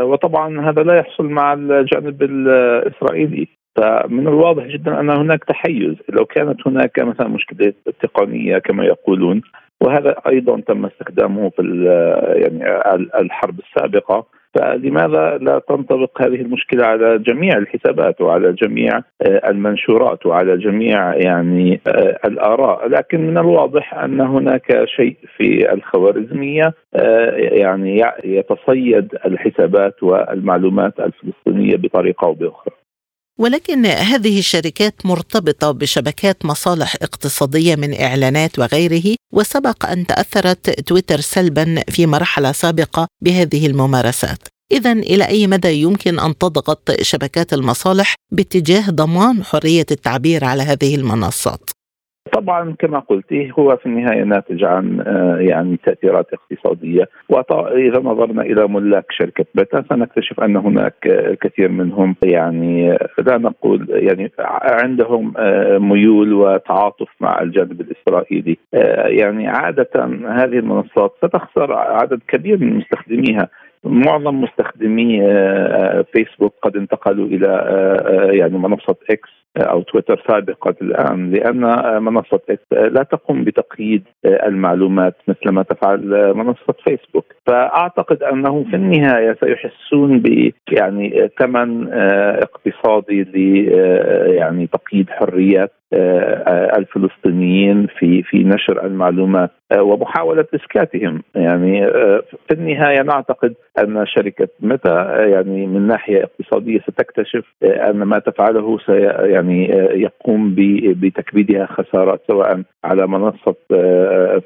وطبعا 0.02 0.70
هذا 0.70 0.84
لا 0.84 0.96
يحصل 0.96 1.26
مع 1.26 1.54
الجانب 1.54 2.24
الإسرائيلي. 2.24 3.48
فمن 3.76 4.28
الواضح 4.28 4.66
جدا 4.66 5.00
أن 5.00 5.10
هناك 5.10 5.44
تحيز. 5.44 5.96
لو 6.10 6.26
كانت 6.26 6.68
هناك 6.68 7.00
مثلا 7.00 7.28
مشكله 7.28 7.74
تقنية 8.02 8.58
كما 8.58 8.86
يقولون 8.86 9.42
وهذا 9.82 10.16
أيضا 10.28 10.62
تم 10.68 10.86
استخدامه 10.86 11.50
في 11.50 11.62
يعني 12.36 12.82
الحرب 13.22 13.60
السابقة. 13.60 14.26
فلماذا 14.56 15.38
لا 15.38 15.62
تنطبق 15.70 16.22
هذه 16.22 16.42
المشكلة 16.42 16.86
على 16.86 17.18
جميع 17.18 17.58
الحسابات 17.58 18.22
وعلى 18.22 18.54
جميع 18.54 19.02
المنشورات 19.26 20.26
وعلى 20.26 20.58
جميع 20.58 21.16
يعني 21.16 21.82
الآراء؟ 22.26 22.88
لكن 22.88 23.28
من 23.28 23.38
الواضح 23.38 23.94
أن 23.94 24.22
هناك 24.22 24.86
شيء 24.86 25.16
في 25.38 25.74
الخوارزمية 25.74 26.74
يعني 27.38 28.04
يتصيد 28.24 29.16
الحسابات 29.26 30.04
والمعلومات 30.04 31.00
الفلسطينية 31.00 31.76
بطريقة 31.78 32.26
أو 32.26 32.34
بأخرى. 32.34 32.81
ولكن 33.42 33.86
هذه 33.86 34.40
الشركات 34.40 35.06
مرتبطة 35.06 35.72
بشبكات 35.72 36.46
مصالح 36.46 36.96
اقتصادية 37.02 37.76
من 37.76 38.02
إعلانات 38.02 38.60
وغيره 38.60 39.16
وسبق 39.34 39.86
أن 39.86 40.08
تأثرت 40.08 40.70
تويتر 40.70 41.22
سلبا 41.22 41.84
في 41.90 42.06
مرحلة 42.06 42.52
سابقة 42.52 43.08
بهذه 43.22 43.68
الممارسات. 43.68 44.48
اذا 44.72 44.92
إلى 44.92 45.28
أي 45.28 45.48
مدى 45.48 45.82
يمكن 45.82 46.20
أن 46.20 46.38
تضغط 46.38 47.02
شبكات 47.02 47.54
المصالح 47.54 48.16
باتجاه 48.32 48.90
ضمان 48.90 49.44
حرية 49.44 49.86
التعبير 49.92 50.46
على 50.46 50.64
هذه 50.64 50.96
المنصات؟ 50.96 51.70
طبعا 52.34 52.76
كما 52.80 53.00
قلت 53.00 53.34
هو 53.60 53.78
في 53.78 53.86
النهاية 53.86 54.24
ناتج 54.24 54.64
عن 54.64 55.00
آه، 55.08 55.38
يعني 55.40 55.78
تأثيرات 55.78 56.28
اقتصادية. 56.34 57.10
واذا 57.30 58.00
نظرنا 58.00 58.42
إلى 58.42 58.68
ملاك 58.68 59.06
شركة 59.10 59.46
بيتا 59.56 59.84
سنكتشف 59.90 60.40
أن 60.40 60.58
هناك 60.58 60.96
كثير 61.42 61.70
منهم 61.70 62.16
يعني 62.24 62.98
لا 63.28 63.38
نقول 63.38 63.88
يعني 63.90 64.32
عندهم 64.64 65.34
ميول 65.90 66.34
وتعاطف 66.34 67.10
مع 67.20 67.42
الجانب 67.42 67.82
الإسرائيلي. 67.82 68.58
يعني 69.06 69.48
عادة 69.48 69.90
هذه 70.30 70.60
المنصات 70.60 71.14
ستخسر 71.18 71.74
عدد 71.74 72.20
كبير 72.28 72.58
من 72.58 72.74
مستخدميها. 72.74 73.50
معظم 73.84 74.42
مستخدمي 74.42 75.22
فيسبوك 76.14 76.54
قد 76.62 76.76
انتقلوا 76.76 77.26
إلى 77.26 77.48
يعني 78.34 78.58
منصة 78.58 78.96
إكس 79.10 79.41
أو 79.58 79.82
تويتر 79.82 80.24
سابقا 80.28 80.74
الآن 80.82 81.32
لأن 81.32 81.60
منصة 82.04 82.40
إكس 82.50 82.66
لا 82.72 83.04
تقوم 83.04 83.44
بتقييد 83.44 84.04
المعلومات 84.26 85.16
مثل 85.28 85.50
ما 85.50 85.64
تفعل 85.64 86.34
منصة 86.36 86.74
فيسبوك. 86.84 87.26
فأعتقد 87.48 88.24
انه 88.24 88.66
في 88.70 88.76
النهاية 88.76 89.38
سيحسون 89.44 90.20
ب 90.20 90.52
يعني 90.72 91.30
ثمن 91.40 91.94
اقتصادي 92.44 93.24
ل 93.24 93.38
يعني 94.34 94.68
تقييد 94.68 95.10
حريات 95.10 95.72
الفلسطينيين 96.78 97.88
في 98.00 98.24
في 98.24 98.44
نشر 98.44 98.86
المعلومات 98.86 99.52
ومحاولة 99.80 100.46
إسكاتهم. 100.56 101.22
يعني 101.36 101.88
في 102.48 102.54
النهاية 102.54 103.02
نعتقد 103.02 103.54
أن 103.80 104.06
شركة 104.06 104.48
متى 104.60 105.06
يعني 105.32 105.68
من 105.68 105.88
ناحية 105.88 106.24
اقتصادية 106.24 106.80
ستكتشف 106.80 107.46
أن 107.64 107.98
ما 107.98 108.20
تفعله 108.20 108.78
سي 108.86 109.00
يعني 109.32 109.41
يقوم 109.94 110.56
بتكبيدها 111.02 111.66
خسارات 111.66 112.22
سواء 112.28 112.62
على 112.84 113.08
منصة 113.08 113.56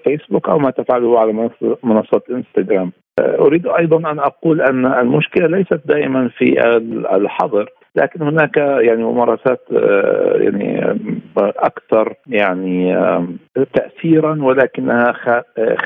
فيسبوك 0.04 0.50
أو 0.50 0.60
ما 0.60 0.72
تفعله 0.72 1.20
على 1.20 1.50
منصه 1.84 2.22
إنستغرام. 2.32 2.92
أريد 3.20 3.68
أيضا 3.68 4.12
أن 4.12 4.20
أقول 4.20 4.62
أن 4.62 4.86
المشكلة 4.86 5.48
ليست 5.48 5.82
دائما 5.86 6.30
في 6.38 6.60
الحظر 7.16 7.70
لكن 7.96 8.22
هناك 8.22 8.58
يعني 8.58 9.04
ممارسات 9.04 9.62
يعني 10.42 10.98
أكثر 11.38 12.14
يعني 12.28 12.98
تاثيرا 13.74 14.44
ولكنها 14.44 15.14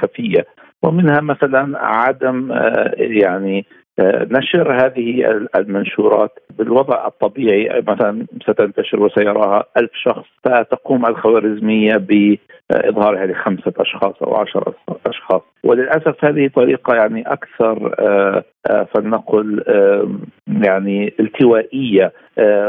خفية. 0.02 0.46
ومنها 0.84 1.22
مثلا 1.22 1.78
عدم 1.86 2.52
يعني 2.98 3.66
نشر 4.32 4.86
هذه 4.86 5.26
المنشورات 5.56 6.40
بالوضع 6.58 7.08
الطبيعي 7.08 7.82
مثلا 7.88 8.26
ستنتشر 8.44 9.00
وسيراها 9.00 9.64
ألف 9.78 9.92
شخص 9.94 10.26
فتقوم 10.44 11.06
الخوارزمية 11.06 11.96
بإظهارها 11.98 13.26
لخمسة 13.26 13.74
أشخاص 13.78 14.24
أو 14.24 14.36
عشرة 14.36 14.74
أشخاص. 15.06 15.42
وللأسف 15.64 16.26
هذه 16.26 16.50
طريقة 16.56 16.96
يعني 16.96 17.24
أكثر 17.28 17.96
فلنقل 18.96 19.64
يعني 20.48 21.14
التوائية 21.20 22.14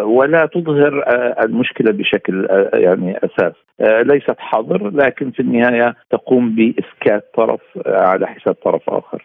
ولا 0.03 0.47
تظهر 0.47 1.05
المشكلة 1.45 1.93
بشكل 1.93 2.49
يعني 2.75 3.19
أساس. 3.19 3.53
ليست 3.81 4.37
حظر 4.39 4.91
لكن 4.91 5.31
في 5.31 5.41
النهاية 5.41 5.95
تقوم 6.11 6.55
بإسكات 6.55 7.31
طرف 7.35 7.61
على 7.87 8.27
حساب 8.27 8.55
طرف 8.55 8.91
آخر. 8.91 9.25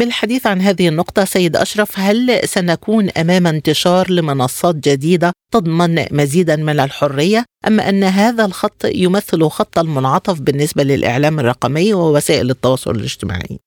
بالحديث 0.00 0.46
عن 0.46 0.58
هذه 0.68 0.88
النقطة 0.88 1.22
سيد 1.24 1.56
أشرف 1.56 1.90
هل 2.06 2.18
سنكون 2.54 3.04
أمام 3.22 3.46
انتشار 3.54 4.04
لمنصات 4.16 4.76
جديدة 4.88 5.32
تضمن 5.52 5.94
مزيدا 6.18 6.56
من 6.56 6.78
الحرية 6.86 7.40
أم 7.68 7.80
أن 7.80 8.02
هذا 8.20 8.44
الخط 8.44 8.80
يمثل 9.04 9.40
خط 9.56 9.78
المنعطف 9.78 10.36
بالنسبة 10.46 10.82
للإعلام 10.82 11.34
الرقمي 11.40 11.94
ووسائل 11.94 12.50
التواصل 12.50 12.90
الاجتماعي؟ 12.90 13.58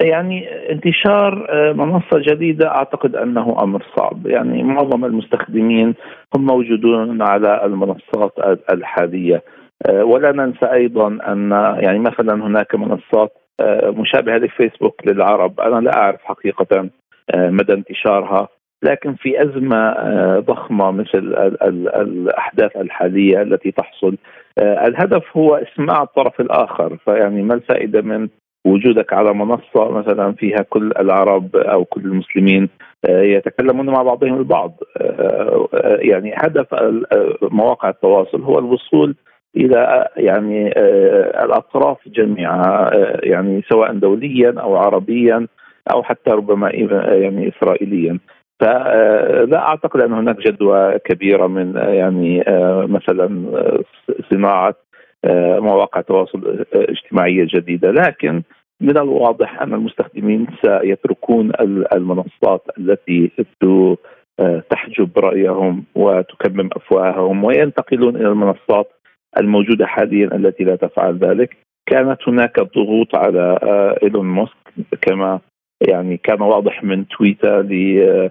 يعني 0.00 0.38
انتشار 0.72 1.32
منصة 1.74 2.16
جديدة 2.28 2.66
أعتقد 2.68 3.16
أنه 3.16 3.56
أمر 3.62 3.86
صعب 3.96 4.26
يعني 4.26 4.62
معظم 4.62 5.04
المستخدمين 5.04 5.94
هم 6.34 6.46
موجودون 6.46 7.22
على 7.22 7.64
المنصات 7.64 8.32
الحالية 8.72 9.42
ولا 9.90 10.32
ننسى 10.32 10.66
أيضا 10.72 11.06
أن 11.06 11.50
يعني 11.80 11.98
مثلا 11.98 12.46
هناك 12.46 12.74
منصات 12.74 13.41
مشابهه 13.86 14.36
لفيسبوك 14.36 15.06
للعرب. 15.06 15.60
أنا 15.60 15.80
لا 15.80 15.96
أعرف 15.96 16.20
حقيقة 16.24 16.88
مدى 17.34 17.72
انتشارها. 17.72 18.48
لكن 18.84 19.14
في 19.14 19.42
أزمة 19.42 19.94
ضخمة 20.38 20.90
مثل 20.90 21.18
الأحداث 22.02 22.76
الحالية 22.76 23.42
التي 23.42 23.70
تحصل 23.70 24.16
الهدف 24.58 25.36
هو 25.36 25.54
إسماع 25.54 26.02
الطرف 26.02 26.40
الآخر. 26.40 26.96
فيعني 26.96 27.42
ما 27.42 27.54
الفائدة 27.54 28.00
من 28.00 28.28
وجودك 28.66 29.12
على 29.12 29.34
منصة 29.34 29.90
مثلا 29.90 30.32
فيها 30.32 30.62
كل 30.68 30.92
العرب 30.98 31.56
أو 31.56 31.84
كل 31.84 32.00
المسلمين 32.00 32.68
يتكلمون 33.08 33.86
مع 33.86 34.02
بعضهم 34.02 34.38
البعض؟ 34.38 34.72
يعني 35.82 36.34
هدف 36.36 36.66
مواقع 37.42 37.88
التواصل 37.88 38.42
هو 38.42 38.58
الوصول 38.58 39.14
إلى 39.56 40.08
يعني 40.16 40.68
الأطراف 41.44 42.08
جميعها 42.08 42.90
يعني 43.22 43.62
سواء 43.68 43.92
دوليا 43.92 44.54
أو 44.60 44.76
عربيا 44.76 45.46
أو 45.92 46.02
حتى 46.02 46.30
ربما 46.30 46.70
يعني 46.70 47.48
اسرائيليا. 47.48 48.18
فلا 48.60 49.58
أعتقد 49.68 50.00
أن 50.00 50.12
هناك 50.12 50.38
جدوى 50.38 50.98
كبيرة 50.98 51.46
من 51.46 51.74
يعني 51.76 52.44
مثلا 52.88 53.44
صناعة 54.30 54.74
مواقع 55.58 56.00
تواصل 56.00 56.64
اجتماعية 56.74 57.46
جديدة. 57.54 57.90
لكن 57.90 58.42
من 58.80 58.98
الواضح 58.98 59.62
أن 59.62 59.74
المستخدمين 59.74 60.46
سيتركون 60.64 61.52
المنصات 61.92 62.62
التي 62.78 63.30
تحجب 64.70 65.18
رأيهم 65.18 65.84
وتكمم 65.94 66.70
أفواههم 66.76 67.44
وينتقلون 67.44 68.16
إلى 68.16 68.28
المنصات 68.28 68.90
الموجودة 69.38 69.86
حاليا 69.86 70.36
التي 70.36 70.64
لا 70.64 70.76
تفعل 70.76 71.18
ذلك. 71.18 71.56
كانت 71.86 72.18
هناك 72.28 72.60
ضغوط 72.60 73.14
على 73.16 73.58
إيلون 74.02 74.26
ماسك 74.26 74.56
كما 75.02 75.40
يعني 75.88 76.16
كان 76.16 76.42
واضح 76.42 76.84
من 76.84 77.08
تويتر 77.08 77.62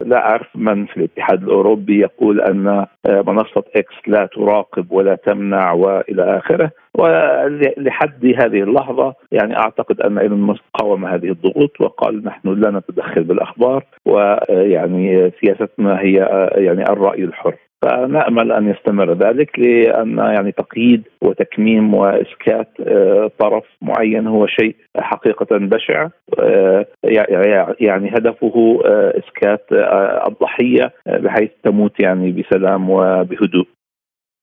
لا 0.06 0.30
أعرف 0.30 0.48
من 0.56 0.86
في 0.86 0.98
الاتحاد 0.98 1.44
الأوروبي 1.44 2.00
يقول 2.00 2.42
أن 2.42 2.86
منصة 3.08 3.64
إكس 3.76 3.94
لا 4.08 4.26
تراقب 4.26 4.92
ولا 4.92 5.16
تمنع 5.16 5.72
وإلى 5.72 6.38
آخره. 6.38 6.72
ولحد 6.98 8.26
هذه 8.26 8.64
اللحظة 8.64 9.14
يعني 9.32 9.58
أعتقد 9.58 10.02
أن 10.02 10.18
إيلون 10.18 10.40
ماسك 10.40 10.62
قاوم 10.74 11.06
هذه 11.06 11.30
الضغوط 11.30 11.82
وقال 11.82 12.24
نحن 12.24 12.50
لا 12.50 12.72
نتدخل 12.72 13.24
بالأخبار 13.24 13.84
ويعني 14.06 15.32
سياستنا 15.42 16.00
هي 16.00 16.16
يعني 16.56 16.84
الرأي 16.90 17.24
الحر. 17.24 17.56
فنأمل 17.82 18.52
أن 18.52 18.70
يستمر 18.70 19.14
ذلك 19.14 19.60
لأن 19.60 20.18
يعني 20.18 20.52
تقييد 20.52 21.04
وتكميم 21.22 21.94
وإسكات 21.94 22.70
طرف 23.40 23.64
معين 23.82 24.28
هو 24.28 24.48
شيء 24.48 24.76
حقيقة 24.98 25.48
بشع. 25.52 26.08
يعني 27.80 28.10
هدفه 28.10 28.80
إسكات 28.92 29.66
الضحية 30.28 30.94
بحيث 31.08 31.50
تموت 31.64 32.00
يعني 32.00 32.32
بسلام 32.32 32.90
وبهدوء. 32.90 33.68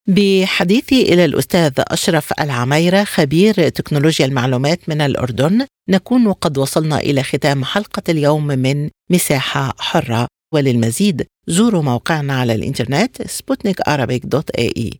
بحديثي 0.07 1.13
إلى 1.13 1.25
الأستاذ 1.25 1.83
أشرف 1.91 2.33
العميرة 2.41 3.03
خبير 3.03 3.53
تكنولوجيا 3.53 4.25
المعلومات 4.25 4.89
من 4.89 5.01
الأردن 5.01 5.65
نكون 5.89 6.33
قد 6.33 6.57
وصلنا 6.57 6.97
إلى 6.97 7.23
ختام 7.23 7.63
حلقة 7.63 8.03
اليوم 8.09 8.47
من 8.47 8.89
مساحة 9.11 9.73
حرة. 9.79 10.27
وللمزيد 10.53 11.25
زوروا 11.47 11.81
موقعنا 11.81 12.33
على 12.39 12.55
الإنترنت 12.55 13.21
اي 14.77 14.99